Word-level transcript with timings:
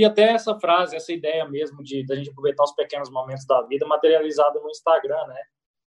Vi 0.00 0.04
até 0.06 0.32
essa 0.32 0.58
frase, 0.58 0.96
essa 0.96 1.12
ideia 1.12 1.46
mesmo 1.46 1.82
de 1.82 2.06
da 2.06 2.16
gente 2.16 2.30
aproveitar 2.30 2.64
os 2.64 2.72
pequenos 2.72 3.10
momentos 3.10 3.44
da 3.44 3.60
vida 3.60 3.86
materializada 3.86 4.58
no 4.58 4.70
Instagram, 4.70 5.26
né? 5.26 5.42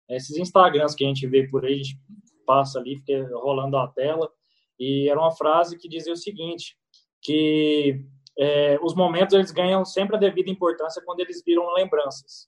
Esses 0.08 0.38
Instagrams 0.38 0.94
que 0.94 1.04
a 1.04 1.08
gente 1.08 1.26
vê 1.26 1.48
por 1.48 1.66
aí, 1.66 1.74
a 1.74 1.78
gente 1.78 1.98
passa 2.46 2.78
ali, 2.78 2.98
fica 2.98 3.28
rolando 3.34 3.76
a 3.78 3.88
tela, 3.88 4.32
e 4.80 5.10
era 5.10 5.20
uma 5.20 5.32
frase 5.32 5.76
que 5.76 5.89
dizia 5.89 6.14
o 6.14 6.16
seguinte, 6.16 6.78
que 7.20 8.00
é, 8.38 8.78
os 8.84 8.94
momentos 8.94 9.34
eles 9.34 9.50
ganham 9.50 9.84
sempre 9.84 10.16
a 10.16 10.20
devida 10.20 10.51
importância 10.51 11.01
quando 11.04 11.21
eles 11.21 11.42
viram 11.43 11.74
lembranças, 11.74 12.48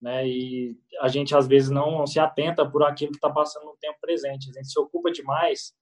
né? 0.00 0.24
E 0.28 0.78
a 1.00 1.08
gente 1.08 1.34
às 1.34 1.48
vezes 1.48 1.68
não 1.68 2.06
se 2.06 2.20
atenta 2.20 2.64
por 2.64 2.84
aquilo 2.84 3.10
que 3.10 3.18
está 3.18 3.28
passando 3.28 3.64
no 3.64 3.76
tempo 3.80 3.98
presente, 4.00 4.50
a 4.50 4.52
gente 4.52 4.70
se 4.70 4.78
ocupa 4.78 5.10
demais 5.10 5.74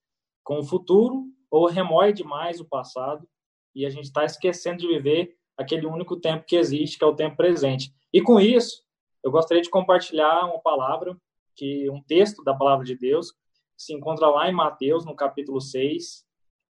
com 0.42 0.60
o 0.60 0.64
futuro 0.64 1.26
ou 1.50 1.66
remoe 1.66 2.10
demais 2.10 2.58
o 2.58 2.64
passado 2.64 3.28
e 3.74 3.86
a 3.86 3.90
gente 3.90 4.04
está 4.04 4.24
esquecendo 4.24 4.78
de 4.78 4.86
viver 4.86 5.36
aquele 5.56 5.86
único 5.86 6.16
tempo 6.16 6.44
que 6.46 6.56
existe, 6.56 6.98
que 6.98 7.04
é 7.04 7.06
o 7.06 7.14
tempo 7.14 7.36
presente. 7.36 7.92
E 8.12 8.20
com 8.20 8.40
isso, 8.40 8.82
eu 9.22 9.30
gostaria 9.30 9.62
de 9.62 9.70
compartilhar 9.70 10.46
uma 10.46 10.60
palavra, 10.60 11.16
que 11.54 11.88
um 11.90 12.02
texto 12.02 12.42
da 12.42 12.54
palavra 12.54 12.84
de 12.84 12.96
Deus, 12.96 13.32
que 13.32 13.36
se 13.84 13.92
encontra 13.92 14.28
lá 14.28 14.48
em 14.48 14.54
Mateus, 14.54 15.04
no 15.04 15.14
capítulo 15.14 15.60
6, 15.60 16.24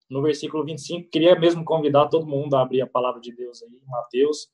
no 0.08 0.22
versículo 0.22 0.64
25. 0.64 1.10
Queria 1.10 1.38
mesmo 1.38 1.64
convidar 1.64 2.08
todo 2.08 2.26
mundo 2.26 2.56
a 2.56 2.62
abrir 2.62 2.80
a 2.80 2.86
palavra 2.86 3.20
de 3.20 3.32
Deus 3.34 3.62
aí, 3.62 3.80
Mateus, 3.86 4.48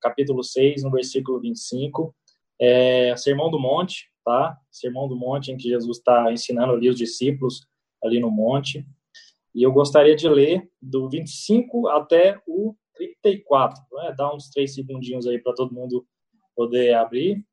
capítulo 0.00 0.42
6, 0.42 0.82
no 0.82 0.90
versículo 0.90 1.40
25. 1.40 2.14
É, 2.60 3.16
Sermão 3.16 3.50
do 3.50 3.58
Monte, 3.58 4.10
tá? 4.24 4.58
Sermão 4.70 5.08
do 5.08 5.16
Monte, 5.16 5.52
em 5.52 5.56
que 5.56 5.68
Jesus 5.68 5.98
está 5.98 6.32
ensinando 6.32 6.72
ali 6.72 6.88
os 6.88 6.96
discípulos 6.96 7.66
ali 8.02 8.20
no 8.20 8.30
monte. 8.30 8.86
E 9.54 9.62
eu 9.62 9.72
gostaria 9.72 10.14
de 10.14 10.28
ler 10.28 10.70
do 10.80 11.08
25 11.08 11.88
até 11.88 12.40
o 12.46 12.74
34. 12.94 13.82
Né? 13.92 14.14
Dá 14.16 14.34
uns 14.34 14.50
três 14.50 14.74
segundinhos 14.74 15.26
aí 15.26 15.38
para 15.38 15.54
todo 15.54 15.74
mundo 15.74 16.06
poder 16.54 16.94
abrir. 16.94 17.44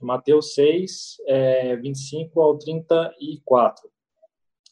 Mateus 0.00 0.54
6, 0.54 1.16
é, 1.26 1.76
25 1.76 2.40
ao 2.40 2.58
34, 2.58 3.88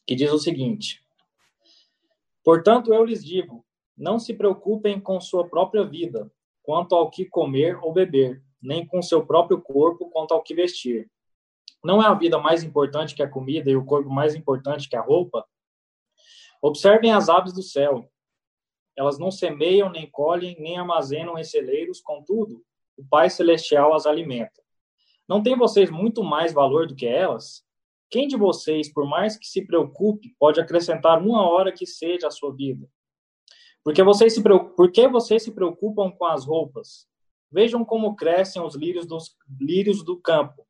que 0.07 0.15
diz 0.15 0.33
o 0.33 0.39
seguinte: 0.39 1.01
Portanto, 2.45 2.93
eu 2.93 3.05
lhes 3.05 3.25
digo: 3.25 3.65
não 3.97 4.19
se 4.19 4.35
preocupem 4.35 5.01
com 5.01 5.21
sua 5.21 5.48
própria 5.48 5.85
vida, 5.85 6.31
quanto 6.63 6.95
ao 6.95 7.11
que 7.11 7.25
comer 7.25 7.79
ou 7.83 7.93
beber, 7.93 8.43
nem 8.61 8.87
com 8.87 9.01
seu 9.03 9.25
próprio 9.25 9.61
corpo, 9.61 10.11
quanto 10.11 10.33
ao 10.33 10.43
que 10.43 10.55
vestir. 10.55 11.09
Não 11.83 12.03
é 12.03 12.07
a 12.07 12.15
vida 12.15 12.39
mais 12.39 12.63
importante 12.63 13.15
que 13.15 13.23
a 13.23 13.29
comida 13.29 13.71
e 13.71 13.77
o 13.77 13.85
corpo 13.85 14.11
mais 14.11 14.35
importante 14.35 14.89
que 14.89 14.97
a 14.97 15.01
roupa? 15.01 15.47
Observem 16.62 17.12
as 17.12 17.28
aves 17.28 17.53
do 17.53 17.62
céu. 17.62 18.11
Elas 18.97 19.19
não 19.19 19.30
semeiam, 19.30 19.91
nem 19.91 20.11
colhem, 20.11 20.56
nem 20.61 20.78
armazenam 20.78 21.39
em 21.39 21.44
celeiros, 21.44 22.00
contudo, 22.00 22.62
o 22.97 23.05
Pai 23.08 23.30
Celestial 23.30 23.94
as 23.94 24.05
alimenta. 24.05 24.62
Não 25.27 25.42
tem 25.42 25.56
vocês 25.56 25.91
muito 25.91 26.22
mais 26.22 26.52
valor 26.52 26.86
do 26.86 26.94
que 26.94 27.06
elas? 27.06 27.64
Quem 28.11 28.27
de 28.27 28.36
vocês, 28.36 28.92
por 28.92 29.06
mais 29.06 29.39
que 29.39 29.47
se 29.47 29.64
preocupe, 29.64 30.34
pode 30.39 30.61
acrescentar 30.61 31.22
uma 31.22 31.48
hora 31.48 31.72
que 31.72 31.86
seja 31.86 32.27
a 32.27 32.30
sua 32.30 32.52
vida? 32.52 32.86
Porque 33.83 34.02
vocês 34.02 34.34
se, 34.34 34.42
por 34.42 34.92
que 34.92 35.08
vocês 35.08 35.42
se 35.45 35.52
preocupam 35.52 36.11
com 36.11 36.27
as 36.27 36.45
roupas? 36.45 37.08
Vejam 37.50 37.84
como 37.84 38.17
crescem 38.17 38.61
os 38.62 38.74
lírios, 38.74 39.06
dos, 39.06 39.36
lírios 39.58 40.05
do 40.05 40.20
campo. 40.20 40.67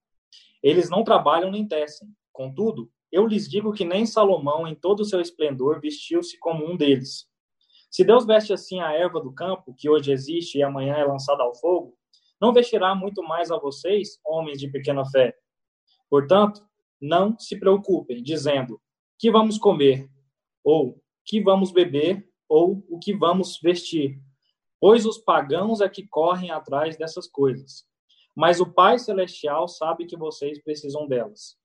Eles 0.63 0.89
não 0.89 1.03
trabalham 1.03 1.51
nem 1.51 1.67
tecem. 1.67 2.09
Contudo, 2.33 2.91
eu 3.13 3.27
lhes 3.27 3.49
digo 3.49 3.73
que 3.73 3.85
nem 3.85 4.07
Salomão, 4.07 4.67
em 4.67 4.75
todo 4.75 5.01
o 5.01 5.05
seu 5.05 5.21
esplendor, 5.21 5.81
vestiu-se 5.81 6.39
como 6.39 6.65
um 6.65 6.77
deles. 6.77 7.29
Se 7.91 8.05
Deus 8.05 8.25
veste 8.25 8.53
assim 8.53 8.81
a 8.81 8.93
erva 8.93 9.21
do 9.21 9.33
campo, 9.33 9.75
que 9.77 9.89
hoje 9.89 10.13
existe 10.13 10.59
e 10.59 10.63
amanhã 10.63 10.95
é 10.95 11.05
lançada 11.05 11.43
ao 11.43 11.55
fogo, 11.55 11.97
não 12.41 12.53
vestirá 12.53 12.95
muito 12.95 13.23
mais 13.23 13.51
a 13.51 13.59
vocês, 13.59 14.21
homens 14.25 14.59
de 14.59 14.69
pequena 14.69 15.05
fé. 15.11 15.35
Portanto, 16.09 16.65
não 17.01 17.39
se 17.39 17.59
preocupem, 17.59 18.23
dizendo: 18.23 18.81
que 19.19 19.31
vamos 19.31 19.59
comer, 19.59 20.09
ou 20.65 21.03
que 21.25 21.43
vamos 21.43 21.73
beber, 21.73 22.29
ou 22.49 22.85
o 22.89 22.99
que 22.99 23.15
vamos 23.15 23.59
vestir. 23.63 24.19
Pois 24.81 25.05
os 25.05 25.19
pagãos 25.19 25.81
é 25.81 25.89
que 25.89 26.07
correm 26.07 26.51
atrás 26.51 26.97
dessas 26.97 27.27
coisas. 27.27 27.85
Mas 28.35 28.61
o 28.61 28.73
Pai 28.73 28.99
Celestial 28.99 29.69
sabe 29.69 30.07
que 30.07 30.17
vocês 30.17 30.63
precisam 30.63 31.07
delas. 31.07 31.60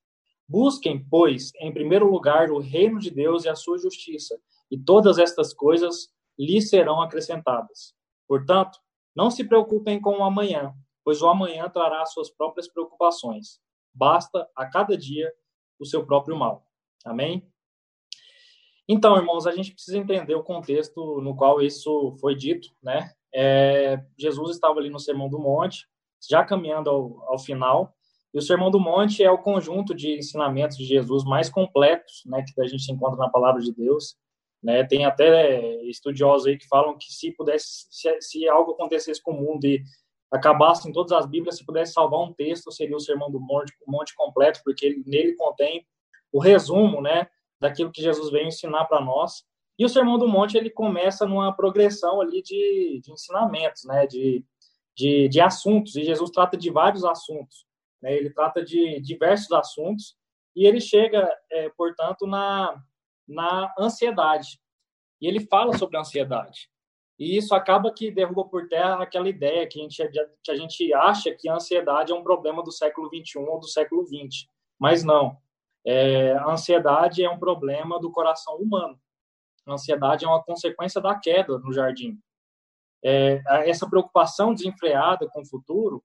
Busquem, 0.48 1.04
pois, 1.10 1.52
em 1.60 1.74
primeiro 1.74 2.10
lugar 2.10 2.52
o 2.52 2.60
reino 2.60 3.00
de 3.00 3.10
Deus 3.10 3.46
e 3.46 3.50
a 3.50 3.56
sua 3.56 3.78
justiça, 3.78 4.40
e 4.70 4.78
todas 4.78 5.18
estas 5.18 5.54
coisas 5.54 6.10
lhes 6.38 6.70
serão 6.70 7.02
acrescentadas. 7.02 7.96
Portanto, 8.28 8.80
não 9.16 9.32
se 9.32 9.44
preocupem 9.44 10.00
com 10.00 10.20
o 10.20 10.24
amanhã, 10.24 10.74
pois 11.04 11.22
o 11.22 11.28
amanhã 11.28 11.70
trará 11.70 12.06
suas 12.06 12.30
próprias 12.30 12.68
preocupações. 12.68 13.60
Basta 13.94 14.48
a 14.56 14.66
cada 14.66 14.98
dia 14.98 15.32
o 15.80 15.86
seu 15.86 16.06
próprio 16.06 16.36
mal. 16.36 16.68
Amém? 17.06 17.48
Então, 18.88 19.16
irmãos, 19.18 19.48
a 19.48 19.52
gente 19.52 19.72
precisa 19.72 19.98
entender 19.98 20.36
o 20.36 20.44
contexto 20.44 21.20
no 21.22 21.36
qual 21.36 21.62
isso 21.62 22.16
foi 22.20 22.36
dito, 22.36 22.70
né? 22.84 23.12
É, 23.34 24.04
Jesus 24.18 24.52
estava 24.52 24.80
ali 24.80 24.90
no 24.90 25.00
Sermão 25.00 25.28
do 25.28 25.40
Monte, 25.40 25.88
já 26.30 26.44
caminhando 26.44 26.90
ao, 26.90 27.32
ao 27.32 27.40
final, 27.40 27.95
e 28.36 28.38
o 28.38 28.42
Sermão 28.42 28.70
do 28.70 28.82
Monte 28.82 29.24
é 29.24 29.32
o 29.32 29.38
conjunto 29.38 29.96
de 29.96 30.18
ensinamentos 30.18 30.76
de 30.76 30.84
Jesus 30.84 31.24
mais 31.24 31.50
completos, 31.50 32.22
né, 32.26 32.44
que 32.46 32.62
a 32.62 32.68
gente 32.68 32.92
encontra 32.92 33.18
na 33.18 33.30
palavra 33.30 33.62
de 33.62 33.74
Deus. 33.74 34.18
Né? 34.62 34.84
Tem 34.84 35.06
até 35.06 35.82
estudiosos 35.84 36.46
aí 36.46 36.58
que 36.58 36.68
falam 36.68 36.98
que 36.98 37.14
se 37.14 37.32
pudesse, 37.32 37.88
se, 37.90 38.22
se 38.22 38.50
algo 38.50 38.74
acontecesse 38.74 39.24
com 39.24 39.32
o 39.32 39.42
mundo 39.42 39.64
e 39.64 39.82
acabassem 40.30 40.92
todas 40.92 41.14
as 41.14 41.26
Bíblias, 41.26 41.56
se 41.56 41.66
pudesse 41.66 41.94
salvar 41.94 42.20
um 42.20 42.34
texto, 42.34 42.74
seria 42.74 42.98
o 42.98 43.00
Sermão 43.00 43.32
do 43.32 43.40
Monte, 43.40 43.72
o 43.88 43.90
Monte 43.90 44.14
completo, 44.14 44.60
porque 44.66 44.86
ele, 44.86 45.02
nele 45.06 45.34
contém 45.38 45.88
o 46.30 46.38
resumo, 46.38 47.02
né, 47.02 47.30
daquilo 47.58 47.90
que 47.90 48.02
Jesus 48.02 48.30
veio 48.30 48.48
ensinar 48.48 48.84
para 48.84 49.00
nós. 49.00 49.46
E 49.80 49.86
o 49.86 49.90
Sermão 49.90 50.18
do 50.18 50.28
Monte 50.28 50.58
ele 50.58 50.70
começa 50.70 51.26
numa 51.26 51.56
progressão 51.56 52.20
ali 52.20 52.42
de, 52.42 53.00
de 53.02 53.14
ensinamentos, 53.14 53.86
né, 53.86 54.06
de, 54.06 54.44
de, 54.94 55.30
de 55.30 55.40
assuntos. 55.40 55.96
E 55.96 56.04
Jesus 56.04 56.30
trata 56.32 56.58
de 56.58 56.70
vários 56.70 57.06
assuntos. 57.06 57.66
Né? 58.06 58.16
Ele 58.16 58.30
trata 58.30 58.64
de 58.64 59.02
diversos 59.02 59.52
assuntos 59.52 60.16
e 60.56 60.68
ele 60.68 60.80
chega, 60.80 61.28
é, 61.52 61.70
portanto, 61.70 62.28
na, 62.28 62.80
na 63.28 63.74
ansiedade. 63.80 64.60
E 65.20 65.28
ele 65.28 65.40
fala 65.48 65.76
sobre 65.76 65.98
a 65.98 66.02
ansiedade. 66.02 66.70
E 67.18 67.36
isso 67.36 67.56
acaba 67.56 67.92
que 67.92 68.12
derruba 68.12 68.46
por 68.46 68.68
terra 68.68 69.02
aquela 69.02 69.28
ideia 69.28 69.68
que 69.68 69.80
a 69.80 69.84
gente, 69.84 70.10
que 70.44 70.52
a 70.52 70.56
gente 70.56 70.94
acha 70.94 71.34
que 71.34 71.50
a 71.50 71.56
ansiedade 71.56 72.12
é 72.12 72.16
um 72.16 72.24
problema 72.24 72.62
do 72.62 72.72
século 72.72 73.10
21 73.10 73.42
ou 73.42 73.60
do 73.60 73.68
século 73.68 74.06
20. 74.06 74.50
Mas 74.78 75.04
não. 75.04 75.38
É, 75.84 76.34
a 76.34 76.52
ansiedade 76.52 77.24
é 77.24 77.30
um 77.30 77.40
problema 77.40 78.00
do 78.00 78.12
coração 78.12 78.58
humano. 78.58 79.00
A 79.66 79.74
ansiedade 79.74 80.26
é 80.26 80.28
uma 80.28 80.44
consequência 80.44 81.02
da 81.02 81.18
queda 81.18 81.58
no 81.58 81.74
jardim. 81.74 82.20
É, 83.04 83.42
essa 83.70 83.90
preocupação 83.90 84.54
desenfreada 84.54 85.28
com 85.30 85.42
o 85.42 85.48
futuro 85.48 86.04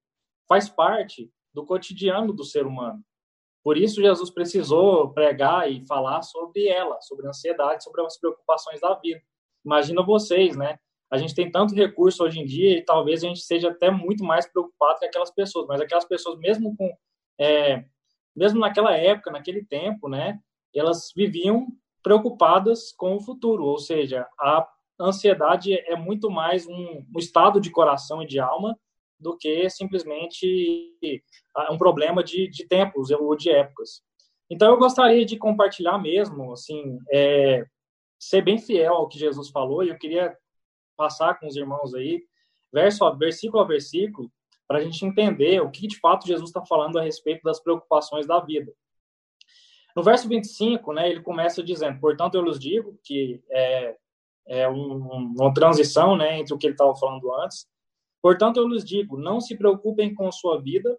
faz 0.48 0.68
parte 0.68 1.30
do 1.52 1.64
cotidiano 1.64 2.32
do 2.32 2.44
ser 2.44 2.66
humano. 2.66 3.02
Por 3.62 3.76
isso, 3.76 4.00
Jesus 4.00 4.30
precisou 4.30 5.12
pregar 5.12 5.70
e 5.70 5.84
falar 5.86 6.22
sobre 6.22 6.66
ela, 6.66 7.00
sobre 7.02 7.26
a 7.26 7.30
ansiedade, 7.30 7.84
sobre 7.84 8.00
as 8.02 8.18
preocupações 8.18 8.80
da 8.80 8.94
vida. 8.94 9.20
Imagina 9.64 10.02
vocês, 10.02 10.56
né? 10.56 10.78
A 11.10 11.18
gente 11.18 11.34
tem 11.34 11.50
tanto 11.50 11.74
recurso 11.74 12.22
hoje 12.22 12.40
em 12.40 12.46
dia 12.46 12.78
e 12.78 12.84
talvez 12.84 13.22
a 13.22 13.26
gente 13.26 13.40
seja 13.40 13.70
até 13.70 13.90
muito 13.90 14.24
mais 14.24 14.46
preocupado 14.46 15.00
que 15.00 15.06
aquelas 15.06 15.30
pessoas, 15.30 15.66
mas 15.66 15.80
aquelas 15.80 16.04
pessoas, 16.04 16.38
mesmo 16.38 16.74
com. 16.76 16.90
É, 17.38 17.84
mesmo 18.34 18.60
naquela 18.60 18.96
época, 18.96 19.30
naquele 19.30 19.64
tempo, 19.64 20.08
né? 20.08 20.38
Elas 20.74 21.12
viviam 21.14 21.66
preocupadas 22.02 22.92
com 22.92 23.16
o 23.16 23.20
futuro, 23.20 23.64
ou 23.64 23.78
seja, 23.78 24.26
a 24.38 24.66
ansiedade 24.98 25.74
é 25.74 25.96
muito 25.96 26.30
mais 26.30 26.66
um, 26.66 27.04
um 27.14 27.18
estado 27.18 27.60
de 27.60 27.70
coração 27.70 28.22
e 28.22 28.26
de 28.26 28.38
alma 28.38 28.78
do 29.20 29.36
que 29.36 29.68
simplesmente 29.68 30.96
ah, 31.54 31.72
um 31.72 31.78
problema 31.78 32.24
de, 32.24 32.48
de 32.48 32.66
tempos 32.66 33.10
ou 33.10 33.36
de 33.36 33.50
épocas. 33.50 34.02
Então, 34.50 34.72
eu 34.72 34.78
gostaria 34.78 35.24
de 35.24 35.36
compartilhar 35.36 35.98
mesmo, 35.98 36.52
assim, 36.52 36.98
é, 37.12 37.64
ser 38.18 38.42
bem 38.42 38.58
fiel 38.58 38.94
ao 38.94 39.08
que 39.08 39.18
Jesus 39.18 39.50
falou, 39.50 39.84
e 39.84 39.90
eu 39.90 39.98
queria 39.98 40.36
passar 40.96 41.38
com 41.38 41.46
os 41.46 41.56
irmãos 41.56 41.94
aí, 41.94 42.22
verso 42.72 43.04
a, 43.04 43.10
versículo 43.10 43.62
a 43.62 43.66
versículo, 43.66 44.30
para 44.66 44.78
a 44.78 44.82
gente 44.82 45.04
entender 45.04 45.60
o 45.60 45.70
que 45.70 45.86
de 45.86 45.98
fato 45.98 46.26
Jesus 46.26 46.50
está 46.50 46.64
falando 46.64 46.98
a 46.98 47.02
respeito 47.02 47.42
das 47.42 47.60
preocupações 47.60 48.26
da 48.26 48.40
vida. 48.40 48.72
No 49.96 50.02
verso 50.02 50.28
25, 50.28 50.92
né, 50.92 51.10
ele 51.10 51.22
começa 51.22 51.62
dizendo: 51.62 51.98
Portanto, 52.00 52.36
eu 52.36 52.42
lhes 52.42 52.58
digo 52.58 52.98
que 53.02 53.42
é, 53.50 53.96
é 54.46 54.68
um, 54.68 55.32
uma 55.36 55.52
transição 55.52 56.16
né, 56.16 56.38
entre 56.38 56.54
o 56.54 56.58
que 56.58 56.66
ele 56.66 56.74
estava 56.74 56.94
falando 56.94 57.32
antes. 57.42 57.66
Portanto, 58.22 58.58
eu 58.58 58.68
lhes 58.68 58.84
digo: 58.84 59.18
não 59.18 59.40
se 59.40 59.56
preocupem 59.56 60.14
com 60.14 60.30
sua 60.30 60.60
vida, 60.60 60.96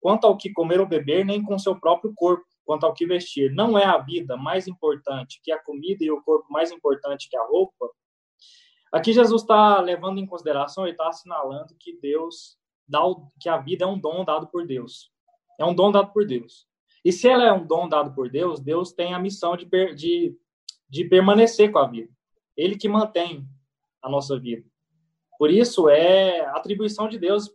quanto 0.00 0.26
ao 0.26 0.36
que 0.36 0.52
comer 0.52 0.80
ou 0.80 0.86
beber, 0.86 1.24
nem 1.24 1.42
com 1.42 1.58
seu 1.58 1.78
próprio 1.78 2.12
corpo, 2.14 2.44
quanto 2.64 2.84
ao 2.84 2.94
que 2.94 3.06
vestir. 3.06 3.52
Não 3.52 3.78
é 3.78 3.84
a 3.84 3.98
vida 3.98 4.36
mais 4.36 4.66
importante 4.66 5.40
que 5.42 5.52
a 5.52 5.62
comida 5.62 6.04
e 6.04 6.10
o 6.10 6.22
corpo 6.22 6.50
mais 6.50 6.70
importante 6.70 7.28
que 7.28 7.36
a 7.36 7.44
roupa? 7.44 7.90
Aqui 8.92 9.12
Jesus 9.12 9.42
está 9.42 9.80
levando 9.80 10.18
em 10.18 10.26
consideração 10.26 10.86
e 10.86 10.90
está 10.90 11.08
assinalando 11.08 11.76
que 11.78 11.96
Deus 12.00 12.58
dá 12.88 13.00
que 13.38 13.48
a 13.48 13.56
vida 13.58 13.84
é 13.84 13.88
um 13.88 13.98
dom 13.98 14.24
dado 14.24 14.48
por 14.48 14.66
Deus. 14.66 15.10
É 15.58 15.64
um 15.64 15.74
dom 15.74 15.92
dado 15.92 16.12
por 16.12 16.26
Deus. 16.26 16.66
E 17.04 17.12
se 17.12 17.28
ela 17.28 17.44
é 17.44 17.52
um 17.52 17.64
dom 17.64 17.88
dado 17.88 18.14
por 18.14 18.28
Deus, 18.28 18.60
Deus 18.60 18.92
tem 18.92 19.14
a 19.14 19.18
missão 19.18 19.56
de, 19.56 19.66
de, 19.94 20.36
de 20.88 21.04
permanecer 21.04 21.70
com 21.70 21.78
a 21.78 21.86
vida. 21.86 22.10
Ele 22.56 22.76
que 22.76 22.88
mantém 22.88 23.46
a 24.02 24.08
nossa 24.08 24.38
vida. 24.38 24.69
Por 25.40 25.50
isso, 25.50 25.88
é 25.88 26.42
atribuição 26.54 27.08
de 27.08 27.18
Deus 27.18 27.50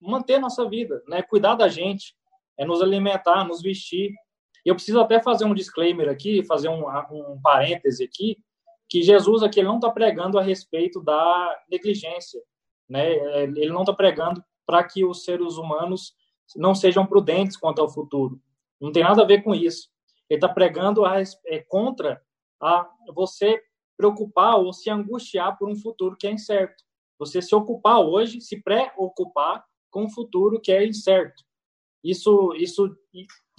manter 0.00 0.38
nossa 0.38 0.66
vida, 0.66 1.02
né? 1.06 1.20
cuidar 1.20 1.54
da 1.54 1.68
gente, 1.68 2.16
é 2.56 2.64
nos 2.64 2.80
alimentar, 2.80 3.44
nos 3.44 3.60
vestir. 3.60 4.10
Eu 4.64 4.74
preciso 4.74 4.98
até 5.00 5.22
fazer 5.22 5.44
um 5.44 5.52
disclaimer 5.52 6.08
aqui, 6.08 6.42
fazer 6.46 6.70
um, 6.70 6.84
um 7.10 7.38
parêntese 7.42 8.02
aqui, 8.02 8.38
que 8.88 9.02
Jesus 9.02 9.42
aqui 9.42 9.60
ele 9.60 9.68
não 9.68 9.74
está 9.74 9.90
pregando 9.90 10.38
a 10.38 10.42
respeito 10.42 10.98
da 11.02 11.62
negligência, 11.70 12.40
né? 12.88 13.12
Ele 13.42 13.68
não 13.68 13.82
está 13.82 13.92
pregando 13.92 14.42
para 14.64 14.82
que 14.82 15.04
os 15.04 15.22
seres 15.22 15.58
humanos 15.58 16.14
não 16.56 16.74
sejam 16.74 17.04
prudentes 17.04 17.58
quanto 17.58 17.82
ao 17.82 17.90
futuro. 17.90 18.40
Não 18.80 18.90
tem 18.90 19.02
nada 19.02 19.20
a 19.20 19.26
ver 19.26 19.42
com 19.42 19.54
isso. 19.54 19.90
Ele 20.30 20.38
está 20.38 20.48
pregando 20.48 21.04
a, 21.04 21.20
é, 21.20 21.58
contra 21.68 22.18
a 22.58 22.88
você 23.14 23.62
preocupar 23.94 24.56
ou 24.56 24.72
se 24.72 24.88
angustiar 24.88 25.58
por 25.58 25.68
um 25.68 25.76
futuro 25.76 26.16
que 26.16 26.26
é 26.26 26.30
incerto. 26.30 26.85
Você 27.18 27.40
se 27.40 27.54
ocupar 27.54 28.00
hoje, 28.00 28.40
se 28.40 28.62
preocupar 28.62 29.64
com 29.90 30.04
um 30.04 30.10
futuro 30.10 30.60
que 30.60 30.72
é 30.72 30.86
incerto. 30.86 31.42
Isso, 32.04 32.52
isso, 32.54 32.96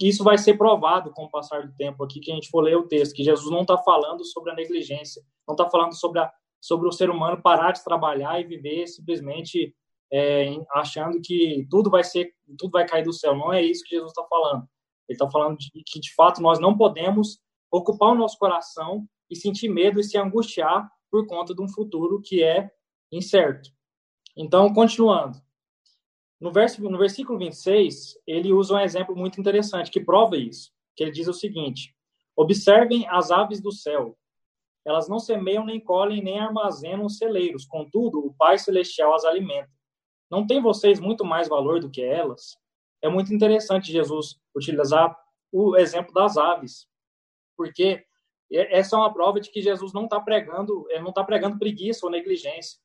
isso 0.00 0.24
vai 0.24 0.38
ser 0.38 0.56
provado 0.56 1.12
com 1.12 1.24
o 1.24 1.30
passar 1.30 1.66
do 1.66 1.74
tempo 1.74 2.02
aqui 2.02 2.20
que 2.20 2.30
a 2.30 2.34
gente 2.34 2.48
for 2.48 2.62
ler 2.62 2.76
o 2.76 2.86
texto, 2.86 3.14
que 3.14 3.24
Jesus 3.24 3.50
não 3.50 3.62
está 3.62 3.76
falando 3.76 4.24
sobre 4.24 4.52
a 4.52 4.54
negligência, 4.54 5.22
não 5.46 5.54
está 5.54 5.68
falando 5.68 5.94
sobre, 5.94 6.20
a, 6.20 6.32
sobre 6.60 6.88
o 6.88 6.92
ser 6.92 7.10
humano 7.10 7.42
parar 7.42 7.72
de 7.72 7.84
trabalhar 7.84 8.40
e 8.40 8.44
viver 8.44 8.86
simplesmente 8.86 9.74
é, 10.10 10.56
achando 10.72 11.20
que 11.20 11.66
tudo 11.70 11.90
vai 11.90 12.02
ser, 12.02 12.32
tudo 12.58 12.70
vai 12.70 12.86
cair 12.86 13.04
do 13.04 13.12
céu. 13.12 13.36
Não 13.36 13.52
é 13.52 13.62
isso 13.62 13.84
que 13.84 13.96
Jesus 13.96 14.12
está 14.12 14.24
falando. 14.24 14.66
Ele 15.08 15.16
está 15.16 15.30
falando 15.30 15.58
de, 15.58 15.70
que 15.86 16.00
de 16.00 16.14
fato 16.14 16.40
nós 16.40 16.58
não 16.58 16.76
podemos 16.76 17.38
ocupar 17.70 18.12
o 18.12 18.14
nosso 18.14 18.38
coração 18.38 19.06
e 19.30 19.36
sentir 19.36 19.68
medo 19.68 20.00
e 20.00 20.04
se 20.04 20.16
angustiar 20.16 20.88
por 21.10 21.26
conta 21.26 21.54
de 21.54 21.62
um 21.62 21.68
futuro 21.68 22.20
que 22.22 22.42
é 22.42 22.70
incerto. 23.10 23.70
Então, 24.36 24.72
continuando. 24.72 25.40
No, 26.40 26.52
verso, 26.52 26.82
no 26.82 26.96
versículo 26.96 27.38
26, 27.38 28.18
ele 28.26 28.52
usa 28.52 28.74
um 28.74 28.80
exemplo 28.80 29.16
muito 29.16 29.40
interessante 29.40 29.90
que 29.90 30.00
prova 30.00 30.36
isso. 30.36 30.72
Que 30.94 31.04
ele 31.04 31.12
diz 31.12 31.26
o 31.26 31.32
seguinte: 31.32 31.94
Observem 32.36 33.06
as 33.08 33.30
aves 33.30 33.60
do 33.60 33.72
céu. 33.72 34.16
Elas 34.84 35.08
não 35.08 35.18
semeiam, 35.18 35.66
nem 35.66 35.80
colhem, 35.80 36.22
nem 36.22 36.38
armazenam 36.38 37.08
celeiros. 37.08 37.66
Contudo, 37.66 38.24
o 38.24 38.32
Pai 38.34 38.58
Celestial 38.58 39.14
as 39.14 39.24
alimenta. 39.24 39.70
Não 40.30 40.46
tem 40.46 40.62
vocês 40.62 41.00
muito 41.00 41.24
mais 41.24 41.48
valor 41.48 41.80
do 41.80 41.90
que 41.90 42.02
elas? 42.02 42.56
É 43.02 43.08
muito 43.08 43.34
interessante 43.34 43.92
Jesus 43.92 44.40
utilizar 44.54 45.16
o 45.50 45.76
exemplo 45.76 46.12
das 46.12 46.36
aves, 46.36 46.86
porque 47.56 48.04
essa 48.50 48.96
é 48.96 48.98
uma 48.98 49.12
prova 49.12 49.40
de 49.40 49.50
que 49.50 49.60
Jesus 49.60 49.92
não 49.92 50.04
está 50.04 50.20
pregando, 50.20 50.86
ele 50.90 51.00
não 51.00 51.10
está 51.10 51.24
pregando 51.24 51.58
preguiça 51.58 52.06
ou 52.06 52.12
negligência, 52.12 52.78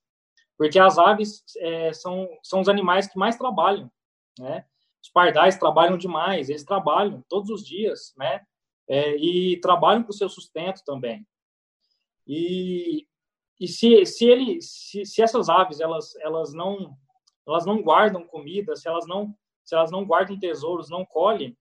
porque 0.57 0.79
as 0.79 0.97
aves 0.97 1.44
é, 1.57 1.94
são 1.94 2.27
são 2.41 2.61
os 2.61 2.69
animais 2.69 3.07
que 3.07 3.17
mais 3.17 3.35
trabalham, 3.35 3.91
né? 4.39 4.65
Os 5.01 5.09
pardais 5.09 5.57
trabalham 5.57 5.97
demais, 5.97 6.50
eles 6.50 6.63
trabalham 6.63 7.23
todos 7.27 7.50
os 7.50 7.65
dias, 7.65 8.13
né? 8.17 8.41
É, 8.88 9.15
e 9.15 9.59
trabalham 9.61 10.03
para 10.03 10.11
o 10.11 10.13
seu 10.13 10.29
sustento 10.29 10.81
também. 10.85 11.25
E, 12.27 13.07
e 13.59 13.67
se, 13.67 14.05
se 14.05 14.25
ele 14.25 14.61
se, 14.61 15.05
se 15.05 15.21
essas 15.21 15.50
aves 15.50 15.79
elas 15.79 16.15
elas 16.17 16.53
não 16.53 16.95
elas 17.47 17.65
não 17.65 17.81
guardam 17.81 18.25
comida, 18.25 18.75
se 18.75 18.88
elas 18.88 19.05
não 19.07 19.35
se 19.63 19.75
elas 19.75 19.91
não 19.91 20.05
guardam 20.05 20.39
tesouros, 20.39 20.89
não 20.89 21.05
colhem, 21.05 21.57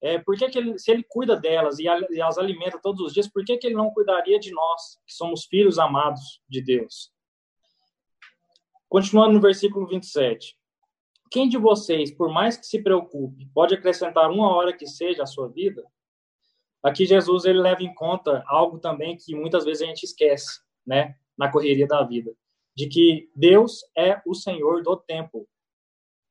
é, 0.00 0.18
por 0.18 0.36
que, 0.36 0.48
que 0.48 0.58
ele, 0.58 0.78
se 0.78 0.90
ele 0.90 1.02
cuida 1.02 1.36
delas 1.36 1.78
e, 1.78 1.88
a, 1.88 1.98
e, 2.10 2.20
as 2.20 2.38
alimenta 2.38 2.78
todos 2.80 3.00
os 3.00 3.12
dias, 3.12 3.28
por 3.28 3.44
que, 3.44 3.56
que 3.56 3.66
ele 3.66 3.74
não 3.74 3.90
cuidaria 3.90 4.38
de 4.38 4.52
nós, 4.52 4.98
que 5.06 5.12
somos 5.12 5.44
filhos 5.46 5.78
amados 5.78 6.40
de 6.48 6.62
Deus? 6.62 7.10
Continuando 8.88 9.34
no 9.34 9.40
versículo 9.40 9.86
27. 9.86 10.56
Quem 11.30 11.46
de 11.46 11.58
vocês, 11.58 12.10
por 12.10 12.32
mais 12.32 12.56
que 12.56 12.64
se 12.64 12.82
preocupe, 12.82 13.46
pode 13.52 13.74
acrescentar 13.74 14.30
uma 14.30 14.50
hora 14.56 14.74
que 14.74 14.86
seja 14.86 15.24
à 15.24 15.26
sua 15.26 15.46
vida? 15.46 15.84
Aqui 16.82 17.04
Jesus 17.04 17.44
ele 17.44 17.60
leva 17.60 17.82
em 17.82 17.94
conta 17.94 18.42
algo 18.46 18.78
também 18.78 19.14
que 19.14 19.34
muitas 19.34 19.66
vezes 19.66 19.82
a 19.82 19.86
gente 19.86 20.04
esquece, 20.04 20.62
né, 20.86 21.16
na 21.36 21.52
correria 21.52 21.86
da 21.86 22.02
vida, 22.02 22.32
de 22.74 22.88
que 22.88 23.30
Deus 23.36 23.80
é 23.94 24.22
o 24.24 24.34
Senhor 24.34 24.82
do 24.82 24.96
tempo. 24.96 25.46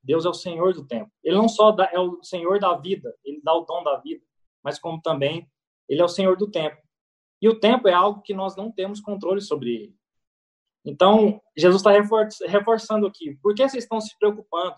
Deus 0.01 0.25
é 0.25 0.29
o 0.29 0.33
Senhor 0.33 0.73
do 0.73 0.83
tempo. 0.87 1.11
Ele 1.23 1.35
não 1.35 1.47
só 1.47 1.71
dá, 1.71 1.87
é 1.93 1.99
o 1.99 2.23
Senhor 2.23 2.59
da 2.59 2.75
vida, 2.75 3.15
ele 3.23 3.39
dá 3.43 3.53
o 3.53 3.65
dom 3.65 3.83
da 3.83 3.97
vida, 3.97 4.25
mas 4.63 4.79
como 4.79 4.99
também 4.99 5.47
ele 5.87 6.01
é 6.01 6.03
o 6.03 6.09
Senhor 6.09 6.35
do 6.35 6.49
tempo. 6.49 6.81
E 7.39 7.47
o 7.47 7.59
tempo 7.59 7.87
é 7.87 7.93
algo 7.93 8.23
que 8.23 8.33
nós 8.33 8.55
não 8.55 8.71
temos 8.71 8.99
controle 8.99 9.41
sobre 9.41 9.75
ele. 9.75 9.95
Então, 10.87 11.41
Jesus 11.55 11.81
está 11.81 11.91
reforçando 12.47 13.05
aqui. 13.05 13.37
Por 13.41 13.53
que 13.53 13.67
vocês 13.67 13.83
estão 13.83 13.99
se 13.99 14.17
preocupando 14.17 14.75